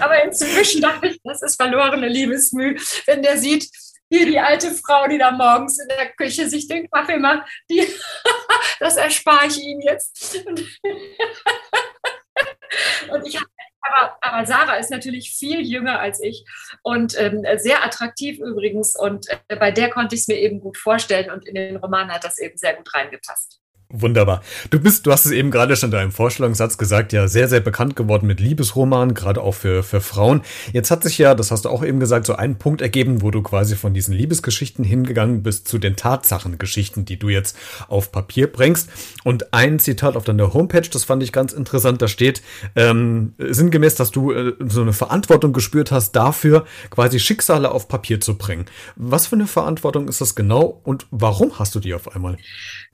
aber 0.00 0.24
inzwischen 0.24 0.80
dachte 0.80 1.06
ich, 1.08 1.20
das 1.24 1.42
ist 1.42 1.56
verlorene 1.56 2.08
Liebesmüh, 2.08 2.76
wenn 3.06 3.22
der 3.22 3.36
sieht, 3.36 3.68
hier 4.10 4.26
die 4.26 4.38
alte 4.38 4.70
Frau, 4.72 5.08
die 5.08 5.18
da 5.18 5.30
morgens 5.30 5.78
in 5.78 5.88
der 5.88 6.12
Küche 6.12 6.48
sich 6.48 6.68
den 6.68 6.88
Kaffee 6.90 7.18
macht, 7.18 7.48
die, 7.70 7.86
das 8.80 8.96
erspare 8.96 9.46
ich 9.46 9.58
Ihnen 9.58 9.82
jetzt. 9.82 10.36
Und, 10.46 10.60
ich 13.26 13.36
habe 13.36 13.46
aber, 13.86 14.16
aber, 14.22 14.46
Sarah 14.46 14.76
ist 14.76 14.90
natürlich 14.90 15.30
viel 15.30 15.60
jünger 15.60 16.00
als 16.00 16.22
ich 16.22 16.42
und 16.82 17.20
ähm, 17.20 17.44
sehr 17.56 17.84
attraktiv 17.84 18.38
übrigens. 18.38 18.98
Und 18.98 19.26
äh, 19.48 19.56
bei 19.56 19.70
der 19.70 19.90
konnte 19.90 20.14
ich 20.14 20.22
es 20.22 20.28
mir 20.28 20.38
eben 20.38 20.60
gut 20.60 20.78
vorstellen 20.78 21.30
und 21.30 21.46
in 21.46 21.54
den 21.54 21.76
Roman 21.76 22.10
hat 22.10 22.24
das 22.24 22.38
eben 22.38 22.56
sehr 22.56 22.74
gut 22.74 22.94
reingepasst. 22.94 23.60
Wunderbar. 23.96 24.42
Du 24.70 24.80
bist, 24.80 25.06
du 25.06 25.12
hast 25.12 25.24
es 25.24 25.30
eben 25.30 25.52
gerade 25.52 25.76
schon 25.76 25.86
in 25.86 25.92
deinem 25.92 26.10
Vorstellungssatz 26.10 26.78
gesagt, 26.78 27.12
ja, 27.12 27.28
sehr, 27.28 27.46
sehr 27.46 27.60
bekannt 27.60 27.94
geworden 27.94 28.26
mit 28.26 28.40
Liebesromanen, 28.40 29.14
gerade 29.14 29.40
auch 29.40 29.54
für, 29.54 29.84
für 29.84 30.00
Frauen. 30.00 30.42
Jetzt 30.72 30.90
hat 30.90 31.04
sich 31.04 31.16
ja, 31.16 31.36
das 31.36 31.52
hast 31.52 31.64
du 31.64 31.68
auch 31.68 31.84
eben 31.84 32.00
gesagt, 32.00 32.26
so 32.26 32.34
ein 32.34 32.56
Punkt 32.56 32.82
ergeben, 32.82 33.22
wo 33.22 33.30
du 33.30 33.40
quasi 33.40 33.76
von 33.76 33.94
diesen 33.94 34.12
Liebesgeschichten 34.12 34.84
hingegangen 34.84 35.44
bist 35.44 35.68
zu 35.68 35.78
den 35.78 35.94
Tatsachengeschichten, 35.94 37.04
die 37.04 37.20
du 37.20 37.28
jetzt 37.28 37.56
auf 37.86 38.10
Papier 38.10 38.50
bringst. 38.50 38.90
Und 39.22 39.54
ein 39.54 39.78
Zitat 39.78 40.16
auf 40.16 40.24
deiner 40.24 40.52
Homepage, 40.52 40.88
das 40.90 41.04
fand 41.04 41.22
ich 41.22 41.30
ganz 41.30 41.52
interessant, 41.52 42.02
da 42.02 42.08
steht, 42.08 42.42
ähm, 42.74 43.34
sinngemäß, 43.38 43.94
dass 43.94 44.10
du 44.10 44.32
äh, 44.32 44.54
so 44.66 44.82
eine 44.82 44.92
Verantwortung 44.92 45.52
gespürt 45.52 45.92
hast 45.92 46.16
dafür, 46.16 46.64
quasi 46.90 47.20
Schicksale 47.20 47.70
auf 47.70 47.86
Papier 47.86 48.20
zu 48.20 48.36
bringen. 48.36 48.66
Was 48.96 49.28
für 49.28 49.36
eine 49.36 49.46
Verantwortung 49.46 50.08
ist 50.08 50.20
das 50.20 50.34
genau 50.34 50.80
und 50.82 51.06
warum 51.12 51.60
hast 51.60 51.76
du 51.76 51.78
die 51.78 51.94
auf 51.94 52.12
einmal? 52.16 52.38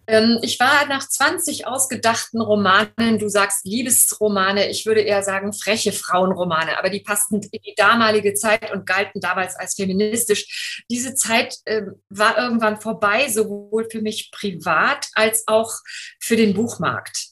Ähm, 0.06 0.38
ich 0.42 0.58
war 0.58 0.86
nach 0.86 1.06
20 1.06 1.66
ausgedachten 1.66 2.40
Romanen, 2.40 3.18
du 3.18 3.28
sagst 3.28 3.64
Liebesromane, 3.64 4.68
ich 4.70 4.86
würde 4.86 5.00
eher 5.00 5.22
sagen 5.22 5.52
freche 5.52 5.92
Frauenromane, 5.92 6.78
aber 6.78 6.90
die 6.90 7.00
passten 7.00 7.40
in 7.42 7.60
die 7.64 7.74
damalige 7.76 8.34
Zeit 8.34 8.72
und 8.72 8.86
galten 8.86 9.20
damals 9.20 9.56
als 9.56 9.74
feministisch. 9.74 10.82
Diese 10.90 11.14
Zeit 11.14 11.56
äh, 11.64 11.82
war 12.08 12.38
irgendwann 12.38 12.80
vorbei, 12.80 13.28
sowohl 13.28 13.88
für 13.90 14.00
mich 14.00 14.30
privat 14.32 15.08
als 15.14 15.44
auch 15.46 15.72
für 16.20 16.36
den 16.36 16.54
Buchmarkt. 16.54 17.30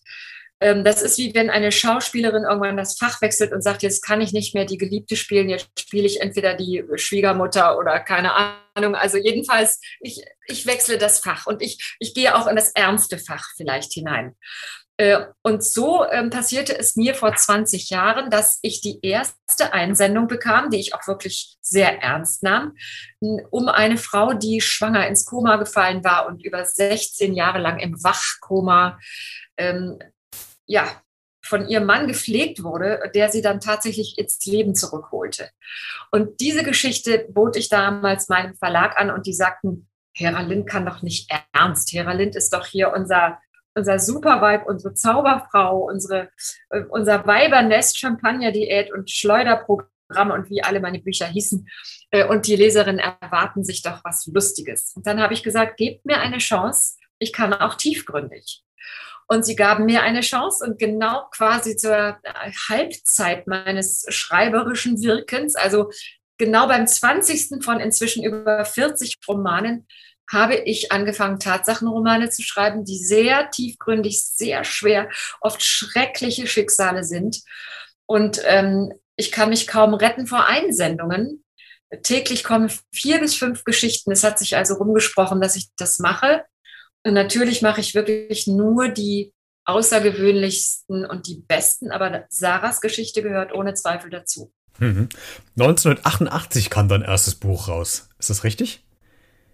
Ähm, 0.61 0.85
das 0.85 1.03
ist 1.03 1.19
wie 1.19 1.35
wenn 1.35 1.51
eine 1.51 1.71
Schauspielerin 1.71 2.45
irgendwann 2.45 2.77
das 2.77 2.97
Fach 2.97 3.21
wechselt 3.23 3.53
und 3.53 3.63
sagt, 3.63 3.83
jetzt 3.83 4.03
kann 4.03 4.21
ich 4.21 4.33
nicht 4.33 4.55
mehr 4.55 4.65
die 4.65 4.79
Geliebte 4.79 5.17
spielen, 5.17 5.49
jetzt 5.49 5.69
spiele 5.79 6.07
ich 6.07 6.21
entweder 6.21 6.55
die 6.55 6.85
Schwiegermutter 6.97 7.79
oder 7.79 8.01
keine 8.01 8.33
Ahnung. 8.35 8.95
Also 8.95 9.19
jedenfalls, 9.19 9.81
ich, 10.01 10.23
ich 10.47 10.67
wechsle 10.67 10.99
das 10.99 11.21
Fach 11.21 11.47
und 11.47 11.63
ich, 11.63 11.97
ich 12.01 12.15
gehe 12.15 12.35
auch 12.35 12.47
in 12.47 12.57
das 12.57 12.71
ernste 12.73 13.19
Fach 13.19 13.47
vielleicht 13.57 13.93
hinein. 13.93 14.35
Äh, 14.97 15.27
und 15.43 15.63
so 15.63 16.05
ähm, 16.11 16.29
passierte 16.31 16.77
es 16.77 16.97
mir 16.97 17.15
vor 17.15 17.35
20 17.35 17.89
Jahren, 17.89 18.31
dass 18.31 18.59
ich 18.63 18.81
die 18.81 18.99
erste 19.03 19.73
Einsendung 19.73 20.27
bekam, 20.27 20.71
die 20.71 20.81
ich 20.81 20.93
auch 20.93 21.07
wirklich 21.07 21.57
sehr 21.61 22.03
ernst 22.03 22.43
nahm, 22.43 22.75
um 23.21 23.69
eine 23.69 23.97
Frau, 23.97 24.33
die 24.33 24.61
schwanger 24.61 25.07
ins 25.07 25.25
Koma 25.25 25.57
gefallen 25.57 26.03
war 26.03 26.27
und 26.27 26.45
über 26.45 26.65
16 26.65 27.33
Jahre 27.35 27.61
lang 27.61 27.79
im 27.79 28.03
Wachkoma 28.03 28.99
ähm, 29.57 29.99
ja, 30.69 31.03
von 31.43 31.67
ihrem 31.67 31.87
Mann 31.87 32.07
gepflegt 32.07 32.63
wurde, 32.63 33.11
der 33.15 33.31
sie 33.31 33.43
dann 33.43 33.61
tatsächlich 33.61 34.19
ins 34.19 34.45
Leben 34.45 34.75
zurückholte. 34.75 35.51
Und 36.11 36.41
diese 36.41 36.63
Geschichte 36.63 37.27
bot 37.31 37.57
ich 37.57 37.69
damals 37.69 38.29
meinem 38.29 38.55
Verlag 38.55 38.99
an 39.01 39.11
und 39.11 39.27
die 39.27 39.33
sagten, 39.33 39.89
Hera 40.15 40.43
Lind 40.43 40.69
kann 40.69 40.85
doch 40.85 41.03
nicht 41.03 41.31
ernst. 41.53 41.93
Hera 41.93 42.13
Lind 42.13 42.37
ist 42.37 42.53
doch 42.53 42.67
hier 42.67 42.93
unser, 42.93 43.39
unser 43.75 43.99
Superweib, 43.99 44.67
unsere 44.67 44.95
Zauberfrau, 44.95 45.79
unsere, 45.79 46.29
äh, 46.71 46.83
unser 46.89 47.27
Weibernest, 47.27 47.99
Champagner-Diät 47.99 48.93
und 48.93 49.11
Schleuderprogramm 49.11 50.31
und 50.33 50.51
wie 50.51 50.63
alle 50.63 50.81
meine 50.81 50.99
Bücher 50.99 51.27
hießen. 51.27 51.69
Äh, 52.11 52.27
und 52.27 52.47
die 52.47 52.57
Leserinnen 52.57 52.99
erwarten 52.99 53.65
sich 53.65 53.83
doch 53.83 54.03
was 54.05 54.27
Lustiges. 54.27 54.93
Und 54.97 55.07
dann 55.07 55.21
habe 55.21 55.35
ich 55.35 55.45
gesagt, 55.45 55.77
gebt 55.77 56.05
mir 56.05 56.19
eine 56.19 56.39
Chance. 56.39 56.97
Ich 57.21 57.33
kann 57.33 57.55
auch 57.55 57.77
tiefgründig. 57.77 58.65
Und 59.31 59.45
sie 59.45 59.57
gaben 59.57 59.85
mir 59.85 60.03
eine 60.03 60.23
Chance 60.23 60.65
und 60.65 60.79
genau 60.79 61.29
quasi 61.31 61.77
zur 61.77 62.19
Halbzeit 62.69 63.47
meines 63.47 64.07
schreiberischen 64.09 65.03
Wirkens, 65.03 65.55
also 65.55 65.91
genau 66.39 66.67
beim 66.67 66.87
20. 66.87 67.63
von 67.63 67.79
inzwischen 67.79 68.25
über 68.25 68.65
40 68.65 69.19
Romanen, 69.29 69.87
habe 70.31 70.57
ich 70.57 70.93
angefangen, 70.93 71.41
Tatsachenromane 71.41 72.31
zu 72.31 72.43
schreiben, 72.43 72.85
die 72.85 72.99
sehr 72.99 73.51
tiefgründig, 73.51 74.25
sehr 74.25 74.65
schwer, 74.65 75.09
oft 75.41 75.63
schreckliche 75.63 76.47
Schicksale 76.47 77.05
sind. 77.05 77.43
Und 78.07 78.41
ähm, 78.45 78.93
ich 79.17 79.33
kann 79.33 79.49
mich 79.49 79.67
kaum 79.67 79.95
retten 79.95 80.27
vor 80.27 80.47
Einsendungen. 80.47 81.45
Täglich 82.03 82.45
kommen 82.45 82.71
vier 82.93 83.21
bis 83.21 83.35
fünf 83.35 83.65
Geschichten. 83.65 84.13
Es 84.13 84.23
hat 84.23 84.39
sich 84.39 84.57
also 84.57 84.75
rumgesprochen, 84.75 85.41
dass 85.41 85.57
ich 85.57 85.69
das 85.77 85.99
mache. 85.99 86.45
Natürlich 87.05 87.63
mache 87.63 87.81
ich 87.81 87.95
wirklich 87.95 88.47
nur 88.47 88.89
die 88.89 89.33
außergewöhnlichsten 89.65 91.05
und 91.05 91.27
die 91.27 91.45
besten, 91.47 91.91
aber 91.91 92.25
Sarahs 92.31 92.81
Geschichte 92.81 93.23
gehört 93.23 93.53
ohne 93.53 93.75
Zweifel 93.75 94.11
dazu. 94.11 94.53
Mhm. 94.79 95.09
1988 95.59 96.71
kam 96.71 96.89
dein 96.89 97.03
erstes 97.03 97.35
Buch 97.35 97.69
raus. 97.69 98.09
Ist 98.19 98.31
das 98.31 98.45
richtig? 98.45 98.85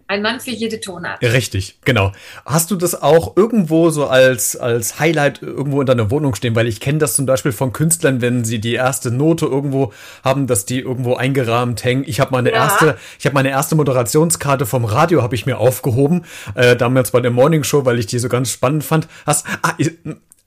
Ein 0.07 0.21
Mann 0.21 0.39
für 0.39 0.51
jede 0.51 0.79
Tonart. 0.79 1.19
Richtig, 1.23 1.79
genau. 1.83 2.11
Hast 2.45 2.69
du 2.69 2.75
das 2.75 3.01
auch 3.01 3.35
irgendwo 3.35 3.89
so 3.89 4.05
als, 4.05 4.55
als 4.55 4.99
Highlight 4.99 5.41
irgendwo 5.41 5.81
in 5.81 5.87
deiner 5.87 6.11
Wohnung 6.11 6.35
stehen? 6.35 6.55
Weil 6.55 6.67
ich 6.67 6.79
kenne 6.79 6.99
das 6.99 7.15
zum 7.15 7.25
Beispiel 7.25 7.51
von 7.51 7.73
Künstlern, 7.73 8.21
wenn 8.21 8.45
sie 8.45 8.59
die 8.59 8.75
erste 8.75 9.09
Note 9.09 9.47
irgendwo 9.47 9.93
haben, 10.23 10.45
dass 10.45 10.65
die 10.65 10.79
irgendwo 10.79 11.15
eingerahmt 11.15 11.83
hängen. 11.83 12.03
Ich 12.05 12.19
habe 12.19 12.31
meine 12.31 12.51
ja. 12.51 12.55
erste, 12.57 12.97
ich 13.17 13.25
habe 13.25 13.33
meine 13.33 13.49
erste 13.49 13.75
Moderationskarte 13.75 14.67
vom 14.67 14.85
Radio 14.85 15.23
habe 15.23 15.33
ich 15.33 15.47
mir 15.47 15.57
aufgehoben, 15.57 16.25
äh, 16.53 16.75
damals 16.75 17.09
bei 17.09 17.21
der 17.21 17.31
Morning 17.31 17.63
Show, 17.63 17.85
weil 17.85 17.97
ich 17.97 18.05
die 18.05 18.19
so 18.19 18.29
ganz 18.29 18.51
spannend 18.51 18.83
fand. 18.83 19.07
Hast, 19.25 19.47
ah, 19.63 19.73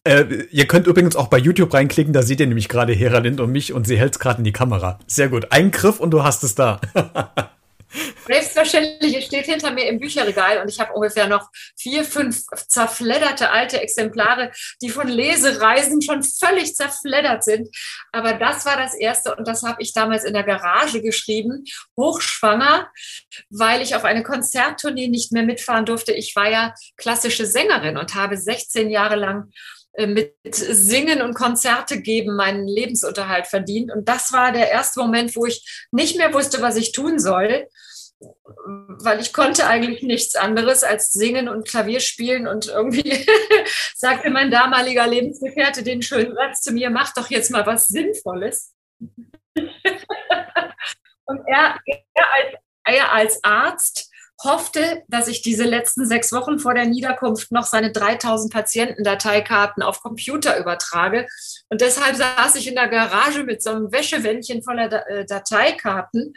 äh, 0.04 0.24
ihr 0.52 0.66
könnt 0.68 0.86
übrigens 0.86 1.16
auch 1.16 1.26
bei 1.26 1.38
YouTube 1.38 1.74
reinklicken, 1.74 2.12
da 2.12 2.22
seht 2.22 2.38
ihr 2.38 2.46
nämlich 2.46 2.68
gerade 2.68 2.92
Hera 2.92 3.18
Lind 3.18 3.40
und 3.40 3.50
mich 3.50 3.72
und 3.72 3.88
sie 3.88 3.98
hält 3.98 4.12
es 4.12 4.18
gerade 4.20 4.38
in 4.38 4.44
die 4.44 4.52
Kamera. 4.52 5.00
Sehr 5.08 5.28
gut. 5.28 5.48
Ein 5.50 5.72
Griff 5.72 5.98
und 5.98 6.12
du 6.12 6.22
hast 6.22 6.44
es 6.44 6.54
da. 6.54 6.80
Selbstverständlich, 8.26 9.16
es 9.16 9.24
steht 9.24 9.46
hinter 9.46 9.70
mir 9.70 9.86
im 9.86 9.98
Bücherregal 9.98 10.60
und 10.60 10.68
ich 10.68 10.78
habe 10.78 10.92
ungefähr 10.92 11.26
noch 11.26 11.48
vier, 11.76 12.04
fünf 12.04 12.44
zerfledderte 12.68 13.50
alte 13.50 13.80
Exemplare, 13.80 14.50
die 14.82 14.90
von 14.90 15.08
Lesereisen 15.08 16.02
schon 16.02 16.22
völlig 16.22 16.74
zerfleddert 16.74 17.44
sind. 17.44 17.68
Aber 18.12 18.34
das 18.34 18.66
war 18.66 18.76
das 18.76 18.94
erste 18.94 19.34
und 19.34 19.48
das 19.48 19.62
habe 19.62 19.82
ich 19.82 19.92
damals 19.92 20.24
in 20.24 20.34
der 20.34 20.44
Garage 20.44 21.00
geschrieben, 21.00 21.64
hochschwanger, 21.96 22.90
weil 23.48 23.80
ich 23.80 23.94
auf 23.94 24.04
eine 24.04 24.22
Konzerttournee 24.22 25.08
nicht 25.08 25.32
mehr 25.32 25.42
mitfahren 25.42 25.86
durfte. 25.86 26.12
Ich 26.12 26.36
war 26.36 26.50
ja 26.50 26.74
klassische 26.96 27.46
Sängerin 27.46 27.96
und 27.96 28.14
habe 28.14 28.36
16 28.36 28.90
Jahre 28.90 29.16
lang 29.16 29.50
mit 29.96 30.34
Singen 30.52 31.22
und 31.22 31.34
Konzerte 31.34 32.00
geben 32.00 32.36
meinen 32.36 32.68
Lebensunterhalt 32.68 33.46
verdient. 33.46 33.90
Und 33.92 34.08
das 34.08 34.32
war 34.32 34.52
der 34.52 34.70
erste 34.70 35.00
Moment, 35.00 35.34
wo 35.34 35.44
ich 35.46 35.86
nicht 35.90 36.16
mehr 36.16 36.32
wusste, 36.32 36.62
was 36.62 36.76
ich 36.76 36.92
tun 36.92 37.18
soll, 37.18 37.66
weil 38.20 39.20
ich 39.20 39.32
konnte 39.32 39.66
eigentlich 39.66 40.02
nichts 40.02 40.36
anderes 40.36 40.84
als 40.84 41.12
singen 41.12 41.48
und 41.48 41.66
Klavier 41.66 42.00
spielen. 42.00 42.46
Und 42.46 42.68
irgendwie 42.68 43.26
sagte 43.96 44.30
mein 44.30 44.50
damaliger 44.50 45.06
Lebensgefährte 45.06 45.82
den 45.82 46.02
schönen 46.02 46.34
Satz 46.34 46.62
zu 46.62 46.72
mir, 46.72 46.90
mach 46.90 47.12
doch 47.14 47.30
jetzt 47.30 47.50
mal 47.50 47.66
was 47.66 47.88
Sinnvolles. 47.88 48.74
und 51.24 51.40
er, 51.46 51.78
er, 51.86 52.32
als, 52.34 52.54
er 52.84 53.12
als 53.12 53.44
Arzt 53.44 54.07
hoffte, 54.42 55.02
dass 55.08 55.28
ich 55.28 55.42
diese 55.42 55.64
letzten 55.64 56.06
sechs 56.06 56.32
Wochen 56.32 56.58
vor 56.58 56.74
der 56.74 56.86
Niederkunft 56.86 57.50
noch 57.50 57.64
seine 57.64 57.90
3000 57.90 58.52
Patientendateikarten 58.52 59.82
auf 59.82 60.00
Computer 60.00 60.58
übertrage. 60.58 61.26
Und 61.68 61.80
deshalb 61.80 62.16
saß 62.16 62.54
ich 62.56 62.68
in 62.68 62.76
der 62.76 62.88
Garage 62.88 63.44
mit 63.44 63.62
so 63.62 63.70
einem 63.70 63.90
Wäschewändchen 63.90 64.62
voller 64.62 65.08
äh, 65.08 65.26
Dateikarten. 65.26 66.34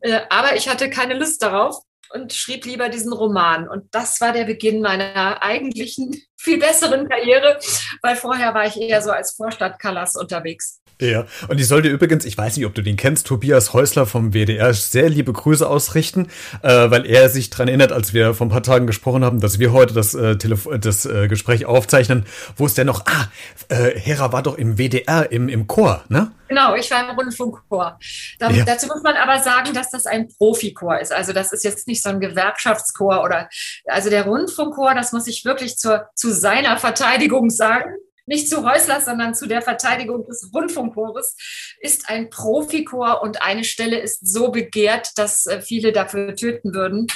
Äh, 0.00 0.20
aber 0.28 0.56
ich 0.56 0.68
hatte 0.68 0.90
keine 0.90 1.14
Lust 1.14 1.42
darauf 1.42 1.82
und 2.10 2.32
schrieb 2.32 2.64
lieber 2.64 2.88
diesen 2.88 3.12
Roman. 3.12 3.68
Und 3.68 3.94
das 3.94 4.20
war 4.20 4.32
der 4.32 4.44
Beginn 4.44 4.80
meiner 4.80 5.42
eigentlichen, 5.42 6.22
viel 6.36 6.58
besseren 6.58 7.08
Karriere, 7.08 7.58
weil 8.02 8.16
vorher 8.16 8.54
war 8.54 8.66
ich 8.66 8.80
eher 8.80 9.02
so 9.02 9.10
als 9.10 9.32
Vorstadtkalas 9.32 10.16
unterwegs. 10.16 10.77
Ja, 11.00 11.26
und 11.46 11.60
ich 11.60 11.68
sollte 11.68 11.88
übrigens, 11.88 12.24
ich 12.24 12.36
weiß 12.36 12.56
nicht, 12.56 12.66
ob 12.66 12.74
du 12.74 12.82
den 12.82 12.96
kennst, 12.96 13.28
Tobias 13.28 13.72
Häusler 13.72 14.04
vom 14.04 14.32
WDR, 14.32 14.74
sehr 14.74 15.08
liebe 15.08 15.32
Grüße 15.32 15.68
ausrichten, 15.68 16.26
äh, 16.62 16.90
weil 16.90 17.06
er 17.06 17.28
sich 17.28 17.50
dran 17.50 17.68
erinnert, 17.68 17.92
als 17.92 18.14
wir 18.14 18.34
vor 18.34 18.46
ein 18.48 18.50
paar 18.50 18.64
Tagen 18.64 18.88
gesprochen 18.88 19.24
haben, 19.24 19.38
dass 19.38 19.60
wir 19.60 19.72
heute 19.72 19.94
das, 19.94 20.14
äh, 20.14 20.36
Telefon 20.38 20.80
das 20.80 21.06
äh, 21.06 21.28
Gespräch 21.28 21.66
aufzeichnen, 21.66 22.26
wo 22.56 22.66
es 22.66 22.74
denn 22.74 22.88
noch, 22.88 23.06
ah, 23.06 23.28
äh, 23.68 23.96
Hera 23.96 24.32
war 24.32 24.42
doch 24.42 24.58
im 24.58 24.76
WDR, 24.76 25.30
im, 25.30 25.48
im 25.48 25.68
Chor, 25.68 26.02
ne? 26.08 26.32
Genau, 26.48 26.74
ich 26.74 26.90
war 26.90 27.08
im 27.08 27.16
Rundfunkchor. 27.16 27.98
Da, 28.38 28.50
ja. 28.50 28.64
Dazu 28.64 28.86
muss 28.86 29.02
man 29.02 29.16
aber 29.16 29.40
sagen, 29.40 29.74
dass 29.74 29.90
das 29.90 30.06
ein 30.06 30.28
Profichor 30.28 30.98
ist. 30.98 31.12
Also 31.12 31.32
das 31.32 31.52
ist 31.52 31.62
jetzt 31.62 31.86
nicht 31.86 32.02
so 32.02 32.08
ein 32.08 32.20
Gewerkschaftschor 32.20 33.22
oder, 33.22 33.48
also 33.86 34.08
der 34.08 34.24
Rundfunkchor, 34.24 34.94
das 34.94 35.12
muss 35.12 35.26
ich 35.28 35.44
wirklich 35.44 35.76
zur, 35.76 36.08
zu 36.14 36.32
seiner 36.32 36.78
Verteidigung 36.78 37.50
sagen 37.50 37.90
nicht 38.28 38.48
zu 38.48 38.64
Häuslers, 38.64 39.06
sondern 39.06 39.34
zu 39.34 39.46
der 39.46 39.62
Verteidigung 39.62 40.26
des 40.26 40.50
Rundfunkchores. 40.54 41.36
ist 41.80 42.08
ein 42.08 42.30
Profichor 42.30 43.22
und 43.22 43.42
eine 43.42 43.64
Stelle 43.64 43.98
ist 43.98 44.26
so 44.26 44.50
begehrt, 44.50 45.16
dass 45.16 45.46
äh, 45.46 45.60
viele 45.60 45.92
dafür 45.92 46.36
töten 46.36 46.74
würden. 46.74 47.06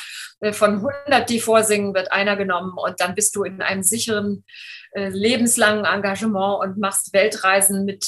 Äh, 0.41 0.53
von 0.53 0.77
100, 1.07 1.29
die 1.29 1.41
vorsingen, 1.41 1.95
wird 1.95 2.11
einer 2.11 2.37
genommen 2.37 2.73
und 2.77 3.01
dann 3.01 3.15
bist 3.15 3.37
du 3.37 3.45
in 3.45 3.63
einem 3.63 3.83
sicheren 3.83 4.45
äh, 4.93 5.09
lebenslangen 5.09 5.85
Engagement 5.85 6.61
und 6.63 6.79
machst 6.79 7.13
Weltreisen 7.13 7.85
mit 7.85 8.05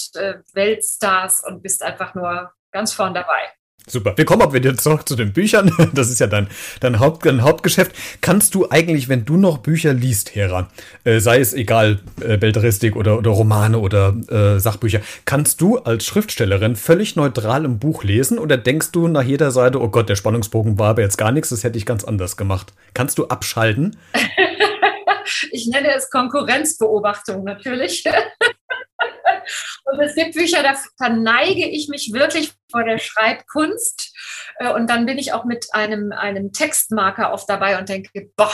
Weltstars 0.55 1.43
und 1.47 1.63
bist 1.63 1.83
einfach 1.83 2.15
nur 2.15 2.53
ganz 2.73 2.93
vorn 2.93 3.15
dabei. 3.15 3.53
Super. 3.87 4.15
Wir 4.17 4.25
kommen 4.25 4.41
auch 4.41 4.55
wieder 4.55 4.75
zurück 4.77 5.07
zu 5.07 5.15
den 5.15 5.33
Büchern. 5.33 5.71
Das 5.95 6.11
ist 6.11 6.19
ja 6.19 6.27
dein, 6.27 6.49
dein, 6.81 6.99
Haupt, 6.99 7.27
dein 7.27 7.43
Hauptgeschäft. 7.43 7.93
Kannst 8.21 8.55
du 8.55 8.69
eigentlich, 8.71 9.09
wenn 9.09 9.25
du 9.25 9.37
noch 9.37 9.59
Bücher 9.59 9.93
liest, 9.93 10.35
Hera, 10.35 10.69
äh, 11.05 11.21
sei 11.21 11.39
es 11.39 11.53
egal, 11.53 12.01
äh, 12.21 12.37
Belletristik 12.37 12.97
oder, 12.97 13.19
oder 13.19 13.31
Romane 13.31 13.79
oder 13.79 14.15
äh, 14.29 14.59
Sachbücher, 14.59 15.01
kannst 15.25 15.61
du 15.61 15.79
als 15.79 16.07
Schriftstellerin 16.07 16.77
völlig 16.77 17.17
neutral 17.17 17.65
im 17.65 17.79
Buch 17.79 18.03
lesen 18.03 18.39
oder 18.39 18.57
denkst 18.57 18.93
du 18.93 19.09
nach 19.09 19.23
jeder 19.23 19.51
Seite, 19.51 19.81
oh 19.81 19.89
Gott, 19.89 20.09
der 20.09 20.17
Spannungsbogen 20.17 20.79
war 20.79 20.91
aber 20.91 21.03
jetzt 21.03 21.19
gar 21.19 21.31
nichts, 21.31 21.51
das 21.51 21.63
hätte 21.63 21.79
ich 21.79 21.87
ganz 21.87 22.05
anders 22.05 22.37
gemacht? 22.37 22.73
Kannst 22.95 23.19
du 23.19 23.27
abschalten? 23.27 23.97
ich 25.53 25.67
nenne 25.69 25.95
es 25.95 26.11
Konkurrenzbeobachtung 26.11 27.45
natürlich. 27.45 28.05
Und 29.85 30.01
es 30.01 30.15
gibt 30.15 30.35
Bücher, 30.35 30.63
da 30.63 30.75
verneige 30.97 31.69
ich 31.69 31.89
mich 31.89 32.13
wirklich 32.13 32.53
vor 32.71 32.85
der 32.85 32.99
Schreibkunst. 32.99 34.13
Äh, 34.59 34.73
und 34.73 34.89
dann 34.89 35.07
bin 35.07 35.19
ich 35.19 35.33
auch 35.33 35.45
mit 35.45 35.67
einem, 35.73 36.13
einem 36.13 36.53
Textmarker 36.53 37.33
oft 37.33 37.49
dabei 37.49 37.79
und 37.79 37.89
denke, 37.89 38.31
boah, 38.37 38.53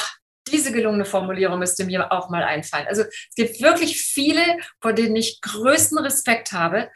diese 0.49 0.73
gelungene 0.73 1.05
Formulierung 1.05 1.59
müsste 1.59 1.85
mir 1.85 2.11
auch 2.13 2.29
mal 2.29 2.43
einfallen. 2.43 2.89
Also 2.89 3.03
es 3.03 3.35
gibt 3.37 3.61
wirklich 3.61 4.01
viele, 4.01 4.43
vor 4.81 4.93
denen 4.93 5.17
ich 5.17 5.41
größten 5.41 5.99
Respekt 5.99 6.53
habe. 6.53 6.91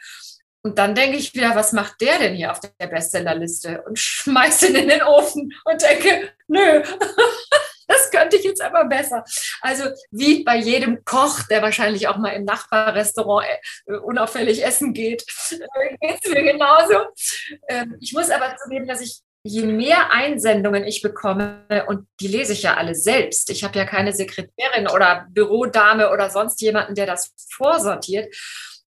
Und 0.61 0.79
dann 0.79 0.95
denke 0.95 1.17
ich 1.17 1.33
wieder, 1.35 1.55
was 1.55 1.73
macht 1.73 2.01
der 2.01 2.17
denn 2.17 2.35
hier 2.35 2.51
auf 2.51 2.59
der 2.59 2.87
Bestsellerliste? 2.87 3.83
Und 3.83 3.99
schmeiße 3.99 4.67
ihn 4.69 4.75
in 4.75 4.89
den 4.89 5.03
Ofen 5.03 5.53
und 5.63 5.81
denke, 5.81 6.31
nö, 6.47 6.83
das 7.87 8.11
könnte 8.11 8.37
ich 8.37 8.43
jetzt 8.43 8.61
aber 8.61 8.85
besser. 8.85 9.23
Also 9.61 9.85
wie 10.11 10.43
bei 10.43 10.57
jedem 10.57 11.03
Koch, 11.05 11.43
der 11.49 11.61
wahrscheinlich 11.61 12.07
auch 12.07 12.17
mal 12.17 12.29
im 12.29 12.45
Nachbarrestaurant 12.45 13.45
äh, 13.85 13.93
unauffällig 13.93 14.63
essen 14.63 14.93
geht, 14.93 15.25
äh, 15.51 15.97
geht 15.99 16.19
es 16.23 16.31
mir 16.31 16.43
genauso. 16.43 17.05
Ähm, 17.67 17.97
ich 17.99 18.13
muss 18.13 18.29
aber 18.29 18.55
zugeben, 18.57 18.87
dass 18.87 19.01
ich 19.01 19.21
je 19.47 19.61
mehr 19.67 20.11
Einsendungen 20.11 20.85
ich 20.85 21.03
bekomme, 21.03 21.85
und 21.87 22.07
die 22.19 22.27
lese 22.27 22.53
ich 22.53 22.63
ja 22.63 22.77
alle 22.77 22.95
selbst, 22.95 23.51
ich 23.51 23.63
habe 23.63 23.77
ja 23.77 23.85
keine 23.85 24.11
Sekretärin 24.11 24.87
oder 24.91 25.27
Bürodame 25.29 26.09
oder 26.09 26.31
sonst 26.31 26.61
jemanden, 26.61 26.95
der 26.95 27.05
das 27.05 27.31
vorsortiert, 27.51 28.33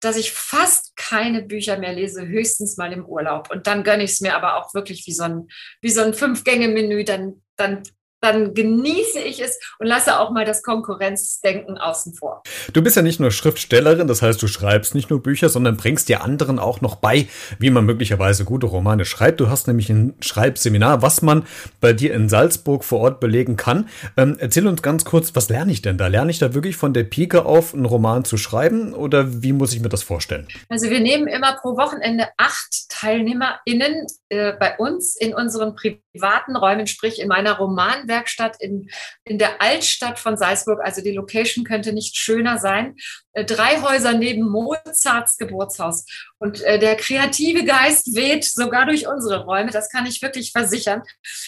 dass 0.01 0.17
ich 0.17 0.33
fast 0.33 0.97
keine 0.97 1.43
Bücher 1.43 1.79
mehr 1.79 1.93
lese, 1.93 2.27
höchstens 2.27 2.77
mal 2.79 2.93
im 2.93 3.05
Urlaub. 3.05 3.51
Und 3.51 3.67
dann 3.67 3.85
gönne 3.85 4.03
ich 4.03 4.13
es 4.13 4.21
mir 4.21 4.35
aber 4.35 4.57
auch 4.57 4.75
wirklich 4.75 5.07
wie 5.07 5.13
so 5.13 5.25
ein, 5.25 5.49
so 5.85 6.01
ein 6.01 6.15
Fünf-Gänge-Menü. 6.15 7.05
Dann, 7.05 7.43
dann 7.57 7.83
dann 8.21 8.55
genieße 8.55 9.21
ich 9.21 9.41
es 9.41 9.59
und 9.79 9.87
lasse 9.87 10.19
auch 10.19 10.31
mal 10.31 10.45
das 10.45 10.63
Konkurrenzdenken 10.63 11.79
außen 11.79 12.15
vor. 12.15 12.43
Du 12.73 12.83
bist 12.83 12.97
ja 12.97 13.03
nicht 13.03 13.21
nur 13.21 13.31
Schriftstellerin, 13.31 14.09
das 14.09 14.23
heißt, 14.23 14.41
du 14.43 14.47
schreibst 14.47 14.95
nicht 14.95 15.11
nur 15.11 15.23
Bücher, 15.23 15.49
sondern 15.49 15.77
bringst 15.77 16.09
dir 16.09 16.23
anderen 16.23 16.59
auch 16.59 16.81
noch 16.81 16.97
bei, 16.97 17.29
wie 17.59 17.71
man 17.71 17.87
möglicherweise 17.87 18.45
gute 18.45 18.67
Romane 18.67 19.05
schreibt. 19.05 19.41
Du 19.41 19.49
hast 19.49 19.67
nämlich 19.67 19.89
ein 19.91 20.15
Schreibseminar, 20.21 21.03
was 21.03 21.23
man 21.23 21.47
bei 21.81 21.93
dir 21.93 22.15
in 22.15 22.29
Salzburg 22.29 22.85
vor 22.85 23.01
Ort 23.01 23.21
belegen 23.21 23.57
kann. 23.57 23.89
Ähm, 24.17 24.37
erzähl 24.39 24.67
uns 24.67 24.83
ganz 24.83 25.05
kurz, 25.05 25.35
was 25.35 25.49
lerne 25.49 25.73
ich 25.73 25.83
denn 25.83 25.99
da? 25.99 26.07
Lerne 26.07 26.31
ich 26.31 26.39
da 26.39 26.55
wirklich 26.55 26.77
von 26.77 26.93
der 26.93 27.05
Pike 27.05 27.45
auf, 27.45 27.75
einen 27.75 27.85
Roman 27.85 28.25
zu 28.25 28.37
schreiben 28.37 28.93
oder 28.95 29.43
wie 29.43 29.53
muss 29.53 29.73
ich 29.73 29.81
mir 29.81 29.89
das 29.89 30.03
vorstellen? 30.03 30.47
Also 30.69 30.91
wir 30.91 31.01
nehmen 31.01 31.27
immer 31.27 31.57
pro 31.61 31.77
Wochenende 31.77 32.29
acht 32.37 32.89
TeilnehmerInnen 32.91 34.07
äh, 34.29 34.53
bei 34.53 34.77
uns 34.79 35.17
in 35.17 35.35
unseren 35.35 35.75
privaten 35.75 36.10
Räumen, 36.19 36.87
sprich 36.87 37.21
in 37.21 37.29
meiner 37.29 37.59
Roman 37.59 38.09
Werkstatt 38.09 38.57
in, 38.61 38.91
in 39.25 39.39
der 39.39 39.61
Altstadt 39.63 40.19
von 40.19 40.37
Salzburg. 40.37 40.81
Also 40.83 41.03
die 41.03 41.13
Location 41.13 41.65
könnte 41.65 41.93
nicht 41.93 42.17
schöner 42.17 42.59
sein. 42.59 42.97
Äh, 43.33 43.45
drei 43.45 43.81
Häuser 43.81 44.13
neben 44.15 44.49
Mozarts 44.49 45.37
Geburtshaus. 45.37 46.05
Und 46.39 46.63
äh, 46.63 46.79
der 46.79 46.97
kreative 46.97 47.65
Geist 47.65 48.15
weht 48.15 48.45
sogar 48.45 48.87
durch 48.87 49.07
unsere 49.07 49.45
Räume. 49.45 49.71
Das 49.71 49.89
kann 49.89 50.07
ich 50.07 50.21
wirklich 50.23 50.53
versichern. 50.53 51.03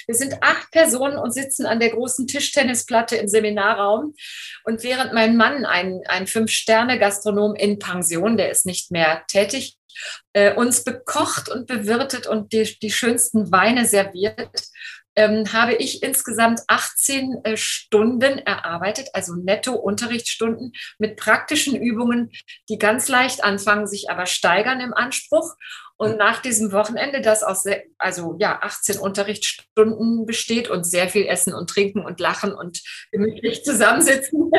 Wir 0.07 0.14
sind 0.14 0.42
acht 0.42 0.70
Personen 0.70 1.18
und 1.18 1.33
sitzen 1.33 1.66
an 1.66 1.81
der 1.81 1.90
großen 1.90 2.27
Tischtennisplatte 2.27 3.16
im 3.16 3.29
Seminarraum. 3.29 4.14
Und 4.64 4.83
während 4.85 5.12
mein 5.12 5.37
Mann, 5.37 5.64
ein, 5.64 6.01
ein 6.07 6.27
Fünf-Sterne-Gastronom 6.27 7.55
in 7.57 7.79
Pension, 7.79 8.37
der 8.37 8.51
ist 8.51 8.64
nicht 8.64 8.90
mehr 8.90 9.25
tätig, 9.27 9.77
äh, 10.33 10.55
uns 10.55 10.85
bekocht 10.85 11.48
und 11.48 11.66
bewirtet 11.66 12.26
und 12.26 12.52
die, 12.52 12.78
die 12.81 12.90
schönsten 12.90 13.52
Weine 13.52 13.87
serviert, 13.87 14.68
ähm, 15.16 15.53
habe 15.53 15.75
ich 15.75 16.03
insgesamt 16.03 16.61
18 16.68 17.44
äh, 17.44 17.57
Stunden 17.57 18.38
erarbeitet, 18.38 19.09
also 19.12 19.35
netto 19.35 19.75
Unterrichtsstunden 19.75 20.72
mit 20.98 21.16
praktischen 21.16 21.77
Übungen, 21.77 22.31
die 22.68 22.79
ganz 22.79 23.09
leicht 23.09 23.44
anfangen, 23.44 23.87
sich 23.87 24.11
aber 24.11 24.27
steigern 24.27 24.81
im 24.81 24.94
Anspruch. 24.94 25.55
Und 25.96 26.16
nach 26.16 26.42
diesem 26.42 26.72
Wochenende, 26.72 27.20
das 27.20 27.42
aus 27.42 27.64
also 27.98 28.37
ja 28.40 28.59
18 28.62 28.98
Unterrichtsstunden 28.98 30.27
besteht 30.27 30.68
und 30.68 30.85
sehr 30.85 31.09
viel 31.09 31.27
Essen 31.27 31.55
und 31.55 31.70
Trinken 31.70 32.05
und 32.05 32.18
Lachen 32.18 32.55
und 32.55 32.83
gemütlich 33.12 33.64
zusammensitzen, 33.64 34.51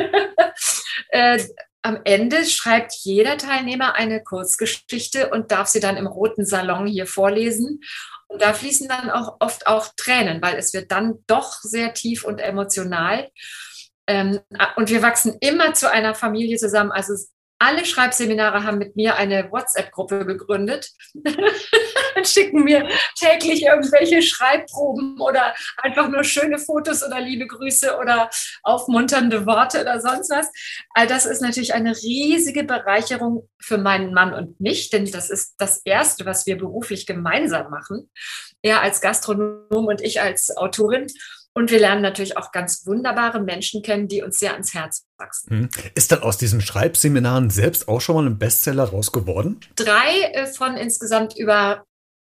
äh, 1.10 1.44
am 1.86 2.00
Ende 2.06 2.46
schreibt 2.46 2.94
jeder 3.02 3.38
Teilnehmer 3.38 3.96
eine 3.96 4.24
Kurzgeschichte 4.24 5.32
und 5.32 5.52
darf 5.52 5.68
sie 5.68 5.82
dann 5.82 5.98
im 5.98 6.08
roten 6.08 6.46
Salon 6.46 6.88
hier 6.88 7.06
vorlesen. 7.06 7.82
Und 8.34 8.41
da 8.41 8.54
fließen 8.54 8.88
dann 8.88 9.12
auch 9.12 9.36
oft 9.41 9.67
auch 9.67 9.89
Tränen, 9.96 10.41
weil 10.41 10.56
es 10.56 10.74
wird 10.74 10.91
dann 10.91 11.19
doch 11.28 11.60
sehr 11.62 11.93
tief 11.93 12.24
und 12.24 12.39
emotional. 12.39 13.30
Ähm, 14.08 14.39
und 14.76 14.89
wir 14.89 15.04
wachsen 15.04 15.38
immer 15.39 15.76
zu 15.76 15.89
einer 15.89 16.15
Familie 16.15 16.58
zusammen. 16.58 16.91
Also 16.91 17.13
alle 17.60 17.86
Schreibseminare 17.86 18.63
haben 18.63 18.80
mit 18.80 18.96
mir 18.96 19.17
eine 19.17 19.52
WhatsApp-Gruppe 19.52 20.26
gegründet 20.26 20.89
und 22.15 22.28
schicken 22.28 22.63
mir 22.63 22.88
täglich 23.17 23.63
irgendwelche 23.63 24.21
Schreibproben 24.21 25.19
oder 25.19 25.54
einfach 25.78 26.10
nur 26.10 26.23
schöne 26.23 26.60
Fotos 26.60 27.04
oder 27.04 27.19
liebe 27.19 27.47
Grüße 27.47 27.97
oder 27.97 28.30
aufmunternde 28.63 29.45
Worte 29.45 29.82
oder 29.82 29.99
sonst 29.99 30.30
was. 30.30 30.47
All 30.93 31.08
das 31.08 31.26
ist 31.26 31.41
natürlich 31.41 31.73
eine 31.73 31.95
riesige 31.95 32.63
Bereicherung 32.63 33.49
für 33.60 33.78
meinen 33.78 34.13
Mann 34.13 34.34
und 34.34 34.60
mich, 34.60 34.89
denn 34.89 35.10
das 35.12 35.30
ist 35.30 35.56
das 35.58 35.82
Erste, 35.86 36.26
was 36.26 36.45
wir 36.45 36.58
beruflich 36.58 37.06
gemeinsam 37.06 37.69
machen. 37.69 38.10
Er 38.62 38.82
als 38.82 39.02
Gastronom 39.02 39.88
und 39.88 40.02
ich 40.02 40.21
als 40.21 40.56
Autorin. 40.56 41.08
Und 41.56 41.69
wir 41.69 41.80
lernen 41.80 42.02
natürlich 42.02 42.36
auch 42.36 42.52
ganz 42.52 42.88
wunderbare 42.88 43.39
Menschen 43.39 43.84
kennen, 43.84 44.08
die 44.08 44.23
uns 44.23 44.39
sehr 44.39 44.54
ans 44.54 44.73
Herz 44.73 45.06
wachsen. 45.17 45.49
Hm. 45.49 45.69
Ist 45.93 46.12
dann 46.12 46.23
aus 46.23 46.38
diesen 46.38 46.62
Schreibseminaren 46.62 47.52
selbst 47.52 47.88
auch 47.88 48.02
schon 48.02 48.15
mal 48.15 48.26
ein 48.26 48.39
Bestseller 48.39 48.86
rausgeworden? 48.86 49.60
Drei 49.76 50.32
äh, 50.34 50.47
von 50.47 50.76
insgesamt 50.78 51.38
über 51.38 51.86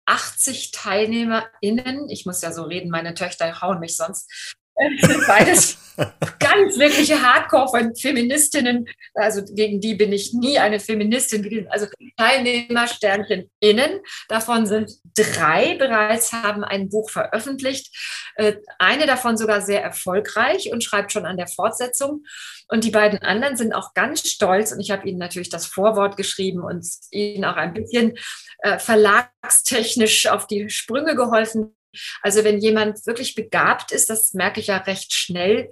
80 0.07 0.71
TeilnehmerInnen. 0.73 2.09
Ich 2.09 2.27
muss 2.27 2.43
ja 2.43 2.53
so 2.53 2.65
reden, 2.65 2.91
meine 2.91 3.15
Töchter 3.15 3.61
hauen 3.61 3.81
mich 3.81 3.97
sonst. 3.97 4.57
Beides 5.27 5.79
ganz 6.39 6.79
wirkliche 6.79 7.23
Hardcore-Feministinnen. 7.23 8.89
Also 9.15 9.43
gegen 9.45 9.81
die 9.81 9.95
bin 9.95 10.13
ich 10.13 10.33
nie 10.33 10.59
eine 10.59 10.81
Feministin 10.81 11.43
gewesen. 11.43 11.69
Also 11.71 11.87
Teilnehmer 12.17 12.87
Sternchen 12.87 13.51
innen. 13.61 14.01
Davon 14.29 14.67
sind 14.67 14.93
drei 15.15 15.77
bereits 15.77 16.33
haben 16.33 16.65
ein 16.65 16.89
Buch 16.89 17.11
veröffentlicht. 17.11 17.95
Äh, 18.37 18.55
eine 18.79 19.07
davon 19.07 19.37
sogar 19.37 19.61
sehr 19.61 19.83
erfolgreich 19.83 20.73
und 20.73 20.83
schreibt 20.83 21.13
schon 21.13 21.27
an 21.27 21.37
der 21.37 21.49
Fortsetzung. 21.49 22.25
Und 22.69 22.85
die 22.85 22.91
beiden 22.91 23.21
anderen 23.21 23.57
sind 23.57 23.75
auch 23.75 23.93
ganz 23.95 24.27
stolz. 24.27 24.73
Und 24.73 24.81
ich 24.81 24.91
habe 24.91 25.07
ihnen 25.09 25.19
natürlich 25.19 25.51
das 25.51 25.67
Vorwort 25.67 26.17
geschrieben 26.17 26.63
und 26.63 26.87
ihnen 27.11 27.45
auch 27.45 27.57
ein 27.57 27.75
bisschen 27.75 28.17
äh, 28.59 28.79
verlagstechnisch 28.79 30.27
auf 30.29 30.47
die 30.47 30.71
Sprünge 30.71 31.15
geholfen 31.15 31.75
also 32.23 32.45
wenn 32.45 32.59
jemand 32.59 33.07
wirklich 33.07 33.35
begabt 33.35 33.93
ist, 33.93 34.11
das 34.11 34.35
merke 34.35 34.61
ich 34.61 34.69
ja 34.69 34.79
recht 34.79 35.13
schnell, 35.13 35.71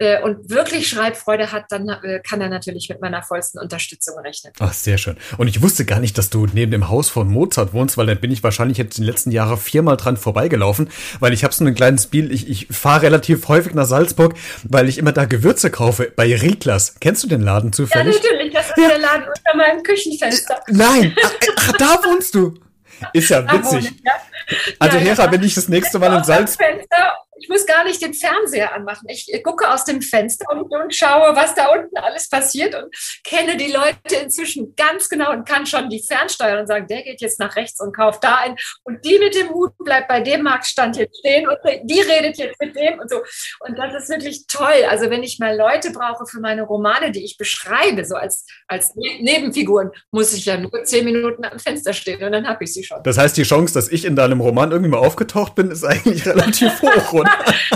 äh, 0.00 0.22
und 0.22 0.48
wirklich 0.48 0.88
Schreibfreude 0.88 1.50
hat, 1.50 1.64
dann 1.70 1.88
äh, 1.88 2.20
kann 2.20 2.40
er 2.40 2.48
natürlich 2.48 2.88
mit 2.88 3.00
meiner 3.00 3.22
vollsten 3.22 3.60
Unterstützung 3.60 4.16
rechnen. 4.18 4.52
Ach, 4.60 4.72
sehr 4.72 4.96
schön. 4.96 5.16
Und 5.38 5.48
ich 5.48 5.60
wusste 5.60 5.84
gar 5.84 5.98
nicht, 5.98 6.16
dass 6.16 6.30
du 6.30 6.46
neben 6.46 6.70
dem 6.70 6.88
Haus 6.88 7.10
von 7.10 7.28
Mozart 7.28 7.72
wohnst, 7.72 7.96
weil 7.98 8.06
dann 8.06 8.20
bin 8.20 8.30
ich 8.30 8.44
wahrscheinlich 8.44 8.78
jetzt 8.78 8.98
in 8.98 9.04
den 9.04 9.10
letzten 9.10 9.32
Jahren 9.32 9.58
viermal 9.58 9.96
dran 9.96 10.16
vorbeigelaufen, 10.16 10.88
weil 11.18 11.32
ich 11.32 11.42
habe 11.42 11.52
so 11.52 11.64
ein 11.64 11.74
kleines 11.74 12.04
Spiel, 12.04 12.32
ich, 12.32 12.48
ich 12.48 12.68
fahre 12.70 13.02
relativ 13.02 13.48
häufig 13.48 13.74
nach 13.74 13.86
Salzburg, 13.86 14.34
weil 14.62 14.88
ich 14.88 14.98
immer 14.98 15.12
da 15.12 15.24
Gewürze 15.24 15.70
kaufe, 15.70 16.12
bei 16.14 16.32
Rieglas. 16.32 16.94
Kennst 17.00 17.24
du 17.24 17.28
den 17.28 17.42
Laden 17.42 17.72
zufällig? 17.72 18.14
Ja, 18.14 18.22
natürlich, 18.22 18.54
das 18.54 18.68
ist 18.68 18.78
ja. 18.78 18.88
der 18.88 18.98
Laden 18.98 19.24
unter 19.24 19.56
meinem 19.56 19.82
Küchenfenster. 19.82 20.60
Nein, 20.68 21.16
ach, 21.24 21.32
ach 21.56 21.72
da 21.72 22.00
wohnst 22.04 22.34
du. 22.36 22.54
Ist 23.12 23.30
ja 23.30 23.50
witzig. 23.52 24.02
Also. 24.78 24.98
Hera, 24.98 25.30
wenn 25.30 25.42
ich 25.42 25.54
das 25.54 25.68
nächste 25.68 25.98
Mal 25.98 26.16
in 26.16 26.24
Salzburg 26.24 26.86
ich 27.40 27.48
muss 27.48 27.66
gar 27.66 27.84
nicht 27.84 28.02
den 28.02 28.14
Fernseher 28.14 28.74
anmachen. 28.74 29.06
Ich 29.08 29.30
gucke 29.42 29.70
aus 29.70 29.84
dem 29.84 30.02
Fenster 30.02 30.46
und, 30.50 30.62
und, 30.62 30.94
schaue, 30.94 31.34
was 31.36 31.54
da 31.54 31.68
unten 31.68 31.96
alles 31.96 32.28
passiert 32.28 32.74
und 32.74 32.94
kenne 33.24 33.56
die 33.56 33.70
Leute 33.72 34.16
inzwischen 34.22 34.74
ganz 34.76 35.08
genau 35.08 35.32
und 35.32 35.46
kann 35.46 35.66
schon 35.66 35.88
die 35.88 36.02
fernsteuern 36.02 36.60
und 36.60 36.66
sagen, 36.66 36.86
der 36.88 37.02
geht 37.02 37.20
jetzt 37.20 37.38
nach 37.38 37.56
rechts 37.56 37.80
und 37.80 37.94
kauft 37.94 38.24
da 38.24 38.36
ein 38.36 38.56
und 38.84 39.04
die 39.04 39.18
mit 39.18 39.34
dem 39.34 39.50
Hut 39.50 39.72
bleibt 39.78 40.08
bei 40.08 40.20
dem 40.20 40.42
Marktstand 40.42 40.96
jetzt 40.96 41.18
stehen 41.18 41.48
und 41.48 41.58
die 41.84 42.00
redet 42.00 42.38
jetzt 42.38 42.60
mit 42.60 42.74
dem 42.76 42.98
und 42.98 43.10
so. 43.10 43.20
Und 43.60 43.78
das 43.78 43.94
ist 43.94 44.08
wirklich 44.08 44.46
toll. 44.46 44.84
Also 44.88 45.10
wenn 45.10 45.22
ich 45.22 45.38
mal 45.38 45.56
Leute 45.56 45.90
brauche 45.90 46.26
für 46.26 46.40
meine 46.40 46.62
Romane, 46.62 47.10
die 47.10 47.24
ich 47.24 47.36
beschreibe, 47.36 48.04
so 48.04 48.16
als, 48.16 48.44
als 48.66 48.94
ne-, 48.96 49.22
Nebenfiguren, 49.22 49.90
muss 50.10 50.32
ich 50.32 50.44
ja 50.44 50.56
nur 50.56 50.84
zehn 50.84 51.04
Minuten 51.04 51.44
am 51.44 51.58
Fenster 51.58 51.92
stehen 51.92 52.22
und 52.22 52.32
dann 52.32 52.48
habe 52.48 52.64
ich 52.64 52.72
sie 52.72 52.84
schon. 52.84 53.02
Das 53.02 53.18
heißt, 53.18 53.36
die 53.36 53.42
Chance, 53.42 53.74
dass 53.74 53.88
ich 53.88 54.04
in 54.04 54.16
deinem 54.16 54.40
Roman 54.40 54.70
irgendwie 54.70 54.90
mal 54.90 54.98
aufgetaucht 54.98 55.54
bin, 55.54 55.70
ist 55.70 55.84
eigentlich 55.84 56.26
relativ 56.26 56.80
hoch? 56.82 57.12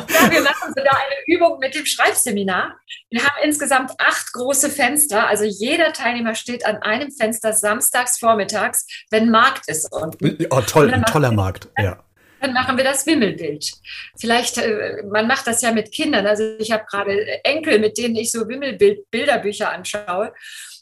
Ja, 0.09 0.31
wir 0.31 0.43
machen 0.43 0.73
sogar 0.77 0.97
eine 0.97 1.17
Übung 1.27 1.59
mit 1.59 1.75
dem 1.75 1.87
Schreibseminar. 1.87 2.77
Wir 3.11 3.23
haben 3.23 3.43
insgesamt 3.43 3.93
acht 3.99 4.33
große 4.33 4.71
Fenster. 4.71 5.27
Also 5.27 5.45
jeder 5.45 5.93
Teilnehmer 5.93 6.35
steht 6.35 6.65
an 6.67 6.79
einem 6.79 7.11
Fenster 7.11 7.53
samstags 7.53 8.19
vormittags, 8.19 8.87
wenn 9.11 9.31
Markt 9.31 9.69
ist. 9.69 9.93
Und 9.93 10.17
oh, 10.51 10.61
toll, 10.62 10.93
ein 10.93 11.05
toller 11.05 11.33
Markt, 11.33 11.69
ja 11.79 12.03
dann 12.43 12.53
machen 12.53 12.77
wir 12.77 12.85
das 12.85 13.07
Wimmelbild. 13.07 13.73
Vielleicht, 14.19 14.59
äh, 14.59 15.03
man 15.09 15.27
macht 15.27 15.47
das 15.47 15.62
ja 15.62 15.73
mit 15.73 15.93
Kindern. 15.93 16.27
Also 16.27 16.43
ich 16.59 16.73
habe 16.73 16.85
gerade 16.91 17.45
Enkel, 17.45 17.79
mit 17.79 17.97
denen 17.97 18.17
ich 18.17 18.33
so 18.33 18.49
Wimmelbild-Bilderbücher 18.49 19.71
anschaue. 19.71 20.33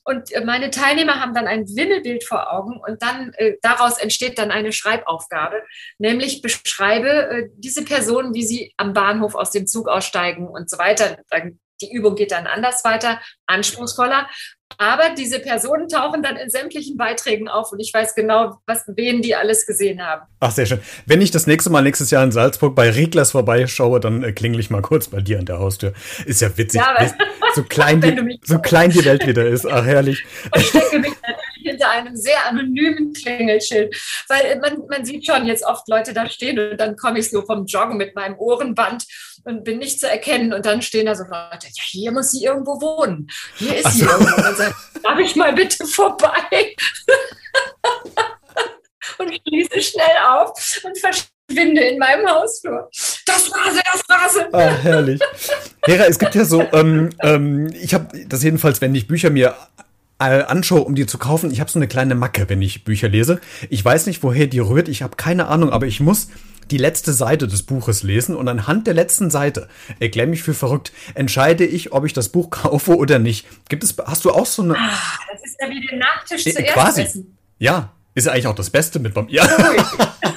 Und 0.04 0.32
äh, 0.32 0.44
meine 0.44 0.70
Teilnehmer 0.70 1.20
haben 1.20 1.34
dann 1.34 1.46
ein 1.46 1.66
Wimmelbild 1.66 2.24
vor 2.24 2.52
Augen 2.52 2.80
und 2.80 3.02
dann 3.02 3.32
äh, 3.34 3.56
daraus 3.62 3.98
entsteht 3.98 4.38
dann 4.38 4.50
eine 4.50 4.72
Schreibaufgabe, 4.72 5.62
nämlich 5.98 6.42
beschreibe 6.42 7.08
äh, 7.08 7.48
diese 7.54 7.84
Person, 7.84 8.34
wie 8.34 8.44
sie 8.44 8.72
am 8.76 8.92
Bahnhof 8.92 9.34
aus 9.34 9.50
dem 9.50 9.66
Zug 9.66 9.88
aussteigen 9.88 10.48
und 10.48 10.70
so 10.70 10.78
weiter. 10.78 11.18
Die 11.80 11.92
Übung 11.92 12.14
geht 12.14 12.32
dann 12.32 12.46
anders 12.46 12.84
weiter, 12.84 13.20
anspruchsvoller. 13.46 14.28
Aber 14.80 15.10
diese 15.14 15.40
Personen 15.40 15.90
tauchen 15.90 16.22
dann 16.22 16.36
in 16.36 16.48
sämtlichen 16.48 16.96
Beiträgen 16.96 17.48
auf 17.48 17.70
und 17.70 17.80
ich 17.80 17.92
weiß 17.92 18.14
genau, 18.14 18.62
was, 18.64 18.84
wen 18.86 19.20
die 19.20 19.34
alles 19.34 19.66
gesehen 19.66 20.00
haben. 20.00 20.22
Ach, 20.40 20.50
sehr 20.50 20.64
schön. 20.64 20.80
Wenn 21.04 21.20
ich 21.20 21.30
das 21.30 21.46
nächste 21.46 21.68
Mal 21.68 21.82
nächstes 21.82 22.10
Jahr 22.10 22.24
in 22.24 22.32
Salzburg 22.32 22.74
bei 22.74 22.88
Reglers 22.88 23.32
vorbeischaue, 23.32 24.00
dann 24.00 24.24
äh, 24.24 24.32
klingel 24.32 24.58
ich 24.58 24.70
mal 24.70 24.80
kurz 24.80 25.08
bei 25.08 25.20
dir 25.20 25.38
an 25.38 25.44
der 25.44 25.58
Haustür. 25.58 25.92
Ist 26.24 26.40
ja 26.40 26.56
witzig. 26.56 26.80
Ja, 26.80 27.12
so, 27.54 27.62
klein 27.62 28.00
die, 28.00 28.40
so 28.42 28.58
klein 28.58 28.88
die 28.88 29.04
Welt 29.04 29.26
wieder 29.26 29.46
ist. 29.46 29.66
Ach, 29.66 29.84
herrlich. 29.84 30.24
Ich 30.56 30.68
stecke 30.68 30.98
mich 30.98 31.12
hinter 31.80 31.90
einem 31.90 32.16
sehr 32.16 32.46
anonymen 32.46 33.12
Klingelschild, 33.12 33.94
weil 34.28 34.58
man, 34.60 34.86
man 34.88 35.04
sieht 35.04 35.26
schon 35.26 35.46
jetzt 35.46 35.64
oft 35.64 35.88
Leute 35.88 36.12
da 36.12 36.28
stehen 36.28 36.58
und 36.58 36.78
dann 36.78 36.96
komme 36.96 37.18
ich 37.18 37.30
so 37.30 37.42
vom 37.42 37.66
Joggen 37.66 37.96
mit 37.96 38.14
meinem 38.14 38.38
Ohrenband 38.38 39.04
und 39.44 39.64
bin 39.64 39.78
nicht 39.78 39.98
zu 39.98 40.08
erkennen 40.08 40.52
und 40.52 40.66
dann 40.66 40.82
stehen 40.82 41.06
da 41.06 41.14
so 41.14 41.24
Leute, 41.24 41.66
ja, 41.66 41.82
hier 41.86 42.12
muss 42.12 42.32
sie 42.32 42.44
irgendwo 42.44 42.80
wohnen. 42.80 43.26
Hier 43.56 43.76
ist 43.78 43.92
sie 43.92 44.04
so. 44.04 44.10
irgendwo. 44.10 44.36
Und 44.36 44.44
dann 44.44 44.56
sagt, 44.56 44.74
darf 45.02 45.18
ich 45.18 45.34
mal 45.36 45.52
bitte 45.54 45.86
vorbei? 45.86 46.30
und 49.18 49.40
schließe 49.48 49.80
schnell 49.80 50.16
auf 50.28 50.52
und 50.84 50.98
verschwinde 50.98 51.80
in 51.82 51.98
meinem 51.98 52.28
Hausflur. 52.28 52.90
Das 53.24 53.50
war 53.50 53.72
sie, 53.72 53.80
das 53.92 54.02
war 54.08 54.28
sie. 54.28 54.54
Ah, 54.54 54.76
herrlich. 54.82 55.20
Hera, 55.86 56.04
es 56.04 56.18
gibt 56.18 56.34
ja 56.34 56.44
so, 56.44 56.62
ähm, 56.72 57.10
ähm, 57.22 57.72
ich 57.72 57.94
habe 57.94 58.26
das 58.26 58.42
jedenfalls, 58.42 58.82
wenn 58.82 58.94
ich 58.94 59.06
Bücher 59.06 59.30
mir 59.30 59.56
äh, 60.20 60.42
anschaue, 60.44 60.82
um 60.82 60.94
die 60.94 61.06
zu 61.06 61.18
kaufen, 61.18 61.50
ich 61.50 61.60
habe 61.60 61.70
so 61.70 61.78
eine 61.78 61.88
kleine 61.88 62.14
Macke, 62.14 62.48
wenn 62.48 62.62
ich 62.62 62.84
Bücher 62.84 63.08
lese. 63.08 63.40
Ich 63.68 63.84
weiß 63.84 64.06
nicht, 64.06 64.22
woher 64.22 64.46
die 64.46 64.58
rührt, 64.58 64.88
ich 64.88 65.02
habe 65.02 65.16
keine 65.16 65.48
Ahnung, 65.48 65.70
aber 65.70 65.86
ich 65.86 66.00
muss 66.00 66.28
die 66.70 66.78
letzte 66.78 67.12
Seite 67.12 67.48
des 67.48 67.64
Buches 67.64 68.02
lesen 68.02 68.36
und 68.36 68.46
anhand 68.48 68.86
der 68.86 68.94
letzten 68.94 69.30
Seite, 69.30 69.68
erklär 69.98 70.26
mich 70.26 70.42
für 70.42 70.54
verrückt, 70.54 70.92
entscheide 71.14 71.64
ich, 71.64 71.92
ob 71.92 72.04
ich 72.04 72.12
das 72.12 72.28
Buch 72.28 72.50
kaufe 72.50 72.96
oder 72.96 73.18
nicht. 73.18 73.46
Gibt 73.68 73.82
es, 73.82 73.96
hast 74.04 74.24
du 74.24 74.30
auch 74.30 74.46
so 74.46 74.62
eine. 74.62 74.76
Ah, 74.78 74.98
das 75.32 75.42
ist 75.42 75.56
ja 75.60 75.68
wie 75.68 75.86
den 75.86 75.98
Nachtisch 75.98 76.46
äh, 76.46 76.52
zuerst 76.52 76.72
quasi. 76.72 77.02
essen. 77.02 77.38
Ja, 77.58 77.92
ist 78.14 78.26
ja 78.26 78.32
eigentlich 78.32 78.46
auch 78.46 78.54
das 78.54 78.70
Beste 78.70 78.98
mit 78.98 79.14
beim. 79.14 79.28
Ja. 79.28 79.44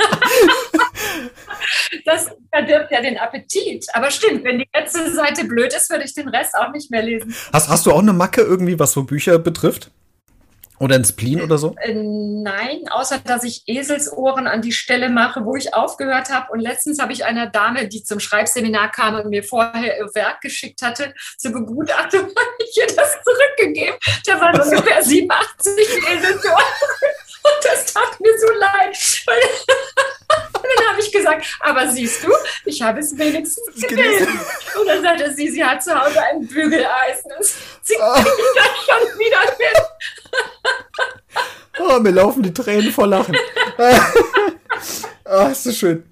das 2.06 2.30
verdirbt 2.52 2.92
ja 2.92 3.02
den 3.02 3.18
Appetit. 3.18 3.86
Aber 3.94 4.12
stimmt, 4.12 4.44
wenn 4.44 4.60
die 4.60 4.70
letzte 4.76 5.12
Seite 5.12 5.46
blöd 5.46 5.74
ist, 5.74 5.90
würde 5.90 6.06
ich 6.06 6.14
den 6.14 6.30
Rest 6.30 6.56
auch 6.56 6.72
nicht 6.72 6.92
mehr 6.92 7.04
lesen. 7.04 7.36
Hast, 7.52 7.70
hast 7.70 7.86
du 7.86 7.92
auch 7.92 8.00
eine 8.00 8.14
Macke 8.14 8.42
irgendwie, 8.42 8.80
was 8.80 8.94
so 8.94 9.04
Bücher 9.04 9.40
betrifft? 9.40 9.92
Oder 10.80 10.96
ein 10.96 11.06
Spleen 11.06 11.42
oder 11.42 11.58
so? 11.58 11.76
Äh, 11.80 11.94
nein, 11.94 12.90
außer 12.90 13.20
dass 13.20 13.44
ich 13.44 13.64
Eselsohren 13.68 14.48
an 14.48 14.62
die 14.62 14.72
Stelle 14.72 15.08
mache, 15.08 15.46
wo 15.46 15.56
ich 15.56 15.74
aufgehört 15.74 16.30
habe. 16.30 16.52
Und 16.52 16.60
letztens 16.60 17.00
habe 17.00 17.14
ich 17.14 17.24
einer 17.24 17.48
Dame, 17.48 17.88
die 17.88 18.04
zum 18.04 18.20
Schreibseminar 18.20 18.92
kam 18.92 19.16
und 19.16 19.30
mir 19.30 19.44
vorher 19.44 19.98
ihr 19.98 20.10
Werk 20.14 20.42
geschickt 20.42 20.82
hatte, 20.82 21.14
zur 21.38 21.54
Begutachtung, 21.54 22.28
ich 22.60 22.78
ihr 22.78 22.88
das 22.88 23.16
zurückgegeben. 23.24 23.96
Da 24.26 24.42
waren 24.42 24.60
ungefähr 24.60 25.02
87 25.02 25.74
Eselsohren. 26.12 26.64
Und 27.44 27.66
das 27.66 27.94
tat 27.94 28.20
mir 28.22 28.32
so 28.40 28.48
leid. 28.58 28.98
Dann 30.76 30.88
habe 30.90 31.02
ich 31.02 31.12
gesagt, 31.12 31.46
aber 31.60 31.88
siehst 31.90 32.24
du, 32.24 32.30
ich 32.66 32.82
habe 32.82 33.00
es 33.00 33.18
wenigstens 33.18 33.82
gelesen. 33.82 34.40
Und 34.80 34.88
dann 34.88 35.02
sagte 35.02 35.34
sie, 35.34 35.50
sie 35.50 35.64
hat 35.64 35.84
zu 35.84 35.94
Hause 35.94 36.22
ein 36.22 36.48
Bügeleisen. 36.48 37.32
Sie 37.82 37.96
oh. 38.00 38.14
kriegt 38.14 38.28
das 38.56 38.66
schon 38.86 39.20
wieder 39.20 39.42
hin. 39.58 39.84
Oh, 41.80 42.00
mir 42.00 42.12
laufen 42.12 42.44
die 42.44 42.54
Tränen 42.54 42.92
vor 42.92 43.08
Lachen. 43.08 43.36
Ah, 43.78 45.46
oh, 45.48 45.48
ist 45.50 45.66
das 45.66 45.78
schön. 45.78 46.04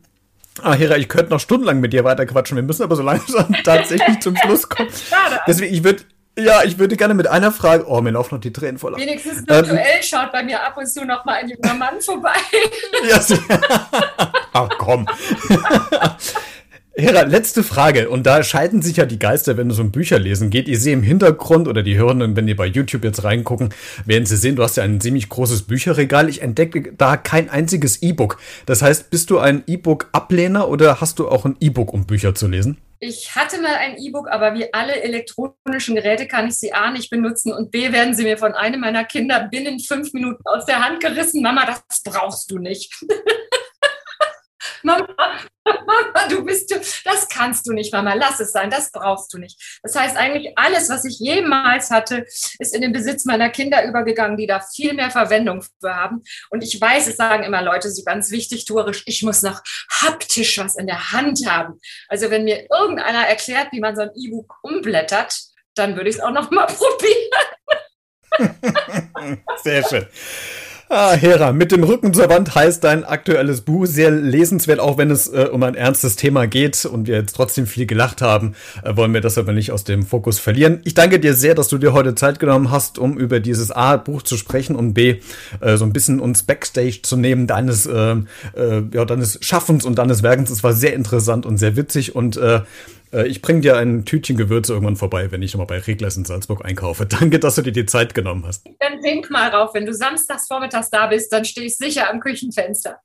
Ah, 0.61 0.73
Hera, 0.73 0.97
ich 0.97 1.07
könnte 1.07 1.31
noch 1.31 1.39
stundenlang 1.39 1.79
mit 1.79 1.93
dir 1.93 2.03
weiter 2.03 2.25
quatschen. 2.25 2.55
Wir 2.55 2.63
müssen 2.63 2.83
aber 2.83 2.95
so 2.95 3.03
langsam 3.03 3.55
tatsächlich 3.63 4.19
zum 4.19 4.35
Schluss 4.35 4.67
kommen. 4.67 4.89
Schade. 4.89 5.39
Deswegen, 5.47 5.73
ich 5.73 5.83
würde 5.83 6.03
ja, 6.37 6.63
ich 6.63 6.79
würde 6.79 6.95
gerne 6.95 7.13
mit 7.13 7.27
einer 7.27 7.51
Frage. 7.51 7.85
Oh, 7.87 7.99
mir 8.01 8.11
laufen 8.11 8.35
noch 8.35 8.41
die 8.41 8.53
Tränen 8.53 8.77
voll. 8.77 8.95
Wenigstens 8.95 9.45
virtuell 9.47 9.97
ähm, 9.97 10.03
schaut 10.03 10.31
bei 10.31 10.43
mir 10.43 10.63
ab 10.63 10.77
und 10.77 10.87
zu 10.87 11.03
noch 11.03 11.25
mal 11.25 11.35
ein 11.35 11.49
junger 11.49 11.73
Mann 11.73 11.99
vorbei. 11.99 12.35
ja, 13.09 13.19
Ach 14.53 14.69
komm. 14.77 15.07
Hera, 16.93 17.21
letzte 17.21 17.63
Frage. 17.63 18.09
Und 18.09 18.25
da 18.25 18.43
scheiden 18.43 18.81
sich 18.81 18.97
ja 18.97 19.05
die 19.05 19.17
Geister, 19.17 19.55
wenn 19.55 19.69
du 19.69 19.73
so 19.73 19.81
ein 19.81 19.91
Bücher 19.91 20.19
lesen 20.19 20.49
geht. 20.49 20.67
Ihr 20.67 20.77
seht 20.77 20.93
im 20.93 21.03
Hintergrund 21.03 21.69
oder 21.69 21.83
die 21.83 21.97
Hörenden, 21.97 22.35
wenn 22.35 22.49
ihr 22.49 22.57
bei 22.57 22.65
YouTube 22.65 23.05
jetzt 23.05 23.23
reingucken, 23.23 23.73
werden 24.05 24.25
sie 24.25 24.35
sehen, 24.35 24.57
du 24.57 24.63
hast 24.63 24.75
ja 24.75 24.83
ein 24.83 24.99
ziemlich 24.99 25.29
großes 25.29 25.63
Bücherregal. 25.63 26.27
Ich 26.27 26.41
entdecke 26.41 26.91
da 26.91 27.15
kein 27.15 27.49
einziges 27.49 28.01
E-Book. 28.01 28.39
Das 28.65 28.81
heißt, 28.81 29.09
bist 29.09 29.29
du 29.29 29.39
ein 29.39 29.63
E-Book-Ablehner 29.67 30.67
oder 30.67 30.99
hast 30.99 31.19
du 31.19 31.29
auch 31.29 31.45
ein 31.45 31.55
E-Book, 31.61 31.93
um 31.93 32.05
Bücher 32.05 32.35
zu 32.35 32.47
lesen? 32.47 32.77
Ich 32.99 33.35
hatte 33.35 33.59
mal 33.61 33.73
ein 33.73 33.97
E-Book, 33.97 34.29
aber 34.29 34.53
wie 34.53 34.71
alle 34.73 35.01
elektronischen 35.01 35.95
Geräte 35.95 36.27
kann 36.27 36.49
ich 36.49 36.59
sie 36.59 36.73
A 36.73 36.91
nicht 36.91 37.09
benutzen 37.09 37.53
und 37.53 37.71
B 37.71 37.91
werden 37.91 38.13
sie 38.13 38.23
mir 38.23 38.37
von 38.37 38.51
einem 38.51 38.81
meiner 38.81 39.05
Kinder 39.05 39.47
binnen 39.49 39.79
fünf 39.79 40.13
Minuten 40.13 40.43
aus 40.45 40.65
der 40.65 40.85
Hand 40.85 40.99
gerissen. 40.99 41.41
Mama, 41.41 41.65
das 41.65 42.03
brauchst 42.03 42.51
du 42.51 42.59
nicht. 42.59 42.93
Mama, 44.83 45.07
Mama, 45.63 46.27
du 46.29 46.43
bist 46.43 46.71
du, 46.71 46.75
das 47.05 47.27
kannst 47.29 47.67
du 47.67 47.73
nicht, 47.73 47.93
Mama, 47.93 48.13
lass 48.13 48.39
es 48.39 48.51
sein, 48.51 48.69
das 48.69 48.91
brauchst 48.91 49.33
du 49.33 49.37
nicht. 49.37 49.79
Das 49.83 49.95
heißt, 49.95 50.17
eigentlich 50.17 50.57
alles, 50.57 50.89
was 50.89 51.05
ich 51.05 51.19
jemals 51.19 51.91
hatte, 51.91 52.25
ist 52.59 52.75
in 52.75 52.81
den 52.81 52.93
Besitz 52.93 53.25
meiner 53.25 53.49
Kinder 53.49 53.83
übergegangen, 53.85 54.37
die 54.37 54.47
da 54.47 54.59
viel 54.59 54.93
mehr 54.93 55.11
Verwendung 55.11 55.61
für 55.61 55.95
haben. 55.95 56.23
Und 56.49 56.63
ich 56.63 56.79
weiß, 56.79 57.07
es 57.07 57.17
sagen 57.17 57.43
immer 57.43 57.61
Leute 57.61 57.91
so 57.91 58.03
ganz 58.03 58.31
wichtig, 58.31 58.65
tourisch, 58.65 59.03
ich 59.05 59.23
muss 59.23 59.41
noch 59.41 59.61
haptisch 60.01 60.57
was 60.57 60.75
in 60.75 60.87
der 60.87 61.11
Hand 61.11 61.39
haben. 61.47 61.79
Also 62.07 62.29
wenn 62.29 62.43
mir 62.43 62.67
irgendeiner 62.69 63.27
erklärt, 63.27 63.71
wie 63.71 63.79
man 63.79 63.95
so 63.95 64.01
ein 64.01 64.11
E-Book 64.15 64.55
umblättert, 64.61 65.39
dann 65.75 65.95
würde 65.95 66.09
ich 66.09 66.17
es 66.17 66.21
auch 66.21 66.31
noch 66.31 66.51
mal 66.51 66.65
probieren. 66.67 67.31
Sehr 69.63 69.83
schön. 69.87 70.07
Ah, 70.93 71.13
Hera, 71.13 71.53
mit 71.53 71.71
dem 71.71 71.85
Rücken 71.85 72.13
zur 72.13 72.27
Wand 72.27 72.53
heißt 72.53 72.83
dein 72.83 73.05
aktuelles 73.05 73.61
Buch 73.61 73.85
sehr 73.85 74.11
lesenswert, 74.11 74.81
auch 74.81 74.97
wenn 74.97 75.09
es 75.09 75.29
äh, 75.29 75.47
um 75.49 75.63
ein 75.63 75.73
ernstes 75.73 76.17
Thema 76.17 76.47
geht 76.47 76.83
und 76.83 77.07
wir 77.07 77.15
jetzt 77.15 77.33
trotzdem 77.33 77.65
viel 77.65 77.85
gelacht 77.85 78.21
haben, 78.21 78.55
äh, 78.83 78.93
wollen 78.97 79.13
wir 79.13 79.21
das 79.21 79.37
aber 79.37 79.53
nicht 79.53 79.71
aus 79.71 79.85
dem 79.85 80.05
Fokus 80.05 80.37
verlieren. 80.37 80.81
Ich 80.83 80.93
danke 80.93 81.21
dir 81.21 81.33
sehr, 81.33 81.55
dass 81.55 81.69
du 81.69 81.77
dir 81.77 81.93
heute 81.93 82.13
Zeit 82.15 82.39
genommen 82.39 82.71
hast, 82.71 82.99
um 82.99 83.17
über 83.17 83.39
dieses 83.39 83.71
A 83.71 83.95
Buch 83.95 84.21
zu 84.21 84.35
sprechen 84.35 84.75
und 84.75 84.93
B 84.93 85.21
äh, 85.61 85.77
so 85.77 85.85
ein 85.85 85.93
bisschen 85.93 86.19
uns 86.19 86.43
Backstage 86.43 86.99
zu 87.03 87.15
nehmen 87.15 87.47
deines 87.47 87.85
äh, 87.85 88.17
äh, 88.57 88.83
ja 88.93 89.05
deines 89.05 89.39
Schaffens 89.41 89.85
und 89.85 89.97
deines 89.97 90.23
Werkens. 90.23 90.49
Es 90.49 90.61
war 90.61 90.73
sehr 90.73 90.93
interessant 90.93 91.45
und 91.45 91.57
sehr 91.57 91.77
witzig 91.77 92.17
und 92.17 92.35
äh, 92.35 92.63
ich 93.25 93.41
bringe 93.41 93.61
dir 93.61 93.77
ein 93.77 94.05
Tütchen 94.05 94.37
Gewürze 94.37 94.73
irgendwann 94.73 94.95
vorbei, 94.95 95.31
wenn 95.31 95.41
ich 95.41 95.53
nochmal 95.53 95.67
bei 95.67 95.79
Reglers 95.79 96.17
in 96.17 96.25
Salzburg 96.25 96.65
einkaufe. 96.65 97.05
Danke, 97.19 97.39
dass 97.39 97.55
du 97.55 97.61
dir 97.61 97.71
die 97.71 97.85
Zeit 97.85 98.13
genommen 98.13 98.45
hast. 98.45 98.65
Dann 98.79 99.01
wink 99.03 99.29
mal 99.29 99.49
rauf. 99.49 99.73
Wenn 99.73 99.85
du 99.85 99.93
samstags 99.93 100.47
vormittags 100.47 100.89
da 100.89 101.07
bist, 101.07 101.31
dann 101.31 101.45
stehe 101.45 101.67
ich 101.67 101.77
sicher 101.77 102.09
am 102.09 102.19
Küchenfenster. 102.19 102.99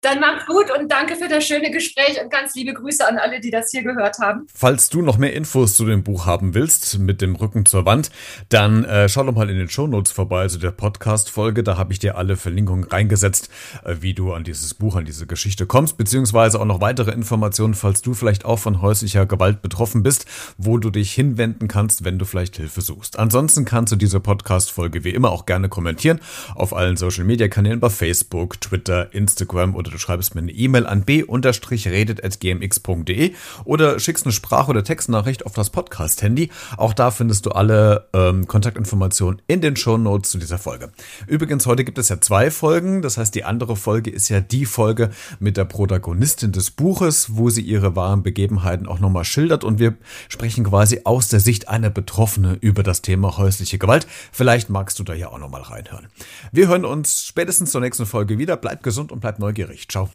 Dann 0.00 0.18
mach's 0.20 0.46
gut 0.46 0.66
und 0.76 0.90
danke 0.90 1.16
für 1.16 1.28
das 1.28 1.44
schöne 1.44 1.70
Gespräch 1.70 2.20
und 2.22 2.30
ganz 2.30 2.54
liebe 2.54 2.72
Grüße 2.74 3.06
an 3.06 3.18
alle, 3.18 3.40
die 3.40 3.50
das 3.50 3.70
hier 3.70 3.82
gehört 3.82 4.18
haben. 4.18 4.46
Falls 4.52 4.88
du 4.88 5.02
noch 5.02 5.18
mehr 5.18 5.34
Infos 5.34 5.74
zu 5.74 5.84
dem 5.84 6.02
Buch 6.02 6.26
haben 6.26 6.54
willst, 6.54 6.98
mit 6.98 7.20
dem 7.20 7.36
Rücken 7.36 7.66
zur 7.66 7.84
Wand, 7.84 8.10
dann 8.48 8.84
äh, 8.84 9.08
schau 9.08 9.22
doch 9.24 9.34
mal 9.34 9.48
in 9.48 9.56
den 9.56 9.68
Shownotes 9.68 10.12
vorbei, 10.12 10.40
also 10.40 10.58
der 10.58 10.70
Podcast-Folge. 10.70 11.62
Da 11.62 11.76
habe 11.76 11.92
ich 11.92 11.98
dir 11.98 12.16
alle 12.16 12.36
Verlinkungen 12.36 12.84
reingesetzt, 12.84 13.50
äh, 13.84 13.96
wie 14.00 14.14
du 14.14 14.32
an 14.32 14.42
dieses 14.42 14.74
Buch, 14.74 14.96
an 14.96 15.04
diese 15.04 15.26
Geschichte 15.26 15.66
kommst, 15.66 15.96
beziehungsweise 15.96 16.60
auch 16.60 16.64
noch 16.64 16.80
weitere 16.80 17.12
Informationen, 17.12 17.74
falls 17.74 18.02
du 18.02 18.14
vielleicht 18.14 18.44
auch 18.44 18.58
von 18.58 18.82
häuslicher 18.82 19.26
Gewalt 19.26 19.62
betroffen 19.62 20.02
bist, 20.02 20.26
wo 20.58 20.78
du 20.78 20.90
dich 20.90 21.12
hinwenden 21.12 21.68
kannst, 21.68 22.04
wenn 22.04 22.18
du 22.18 22.24
vielleicht 22.24 22.56
Hilfe 22.56 22.80
suchst. 22.80 23.18
Ansonsten 23.18 23.64
kannst 23.64 23.92
du 23.92 23.96
diese 23.96 24.18
Podcast-Folge 24.18 25.04
wie 25.04 25.10
immer 25.10 25.30
auch 25.30 25.46
gerne 25.46 25.68
kommentieren 25.68 26.20
auf 26.54 26.74
allen 26.74 26.96
Social-Media-Kanälen 26.96 27.80
bei 27.80 27.90
Facebook, 27.90 28.60
Twitter, 28.60 29.12
Instagram, 29.12 29.19
Instagram 29.20 29.76
oder 29.76 29.90
du 29.90 29.98
schreibst 29.98 30.34
mir 30.34 30.40
eine 30.40 30.52
E-Mail 30.52 30.86
an 30.86 31.02
b-redet.gmx.de 31.02 33.34
oder 33.64 34.00
schickst 34.00 34.24
eine 34.24 34.32
Sprach- 34.32 34.68
oder 34.68 34.82
Textnachricht 34.82 35.44
auf 35.44 35.52
das 35.52 35.68
Podcast-Handy. 35.70 36.50
Auch 36.76 36.94
da 36.94 37.10
findest 37.10 37.46
du 37.46 37.50
alle 37.50 38.08
ähm, 38.12 38.46
Kontaktinformationen 38.46 39.42
in 39.46 39.60
den 39.60 39.76
Show 39.76 39.98
Notes 39.98 40.30
zu 40.30 40.38
dieser 40.38 40.58
Folge. 40.58 40.90
Übrigens, 41.26 41.66
heute 41.66 41.84
gibt 41.84 41.98
es 41.98 42.08
ja 42.08 42.20
zwei 42.20 42.50
Folgen. 42.50 43.02
Das 43.02 43.18
heißt, 43.18 43.34
die 43.34 43.44
andere 43.44 43.76
Folge 43.76 44.10
ist 44.10 44.30
ja 44.30 44.40
die 44.40 44.64
Folge 44.64 45.10
mit 45.38 45.56
der 45.56 45.66
Protagonistin 45.66 46.52
des 46.52 46.70
Buches, 46.70 47.36
wo 47.36 47.50
sie 47.50 47.62
ihre 47.62 47.96
wahren 47.96 48.22
Begebenheiten 48.22 48.86
auch 48.86 49.00
nochmal 49.00 49.24
schildert. 49.24 49.64
Und 49.64 49.78
wir 49.78 49.94
sprechen 50.28 50.64
quasi 50.64 51.02
aus 51.04 51.28
der 51.28 51.40
Sicht 51.40 51.68
einer 51.68 51.90
Betroffene 51.90 52.56
über 52.60 52.82
das 52.82 53.02
Thema 53.02 53.36
häusliche 53.36 53.78
Gewalt. 53.78 54.06
Vielleicht 54.32 54.70
magst 54.70 54.98
du 54.98 55.04
da 55.04 55.12
ja 55.12 55.28
auch 55.28 55.38
nochmal 55.38 55.62
reinhören. 55.62 56.08
Wir 56.52 56.68
hören 56.68 56.84
uns 56.84 57.24
spätestens 57.24 57.70
zur 57.70 57.80
nächsten 57.80 58.06
Folge 58.06 58.38
wieder. 58.38 58.56
Bleib 58.56 58.82
gesund 58.82 59.09
und 59.10 59.20
bleib 59.20 59.38
neugierig. 59.38 59.88
Ciao. 59.88 60.10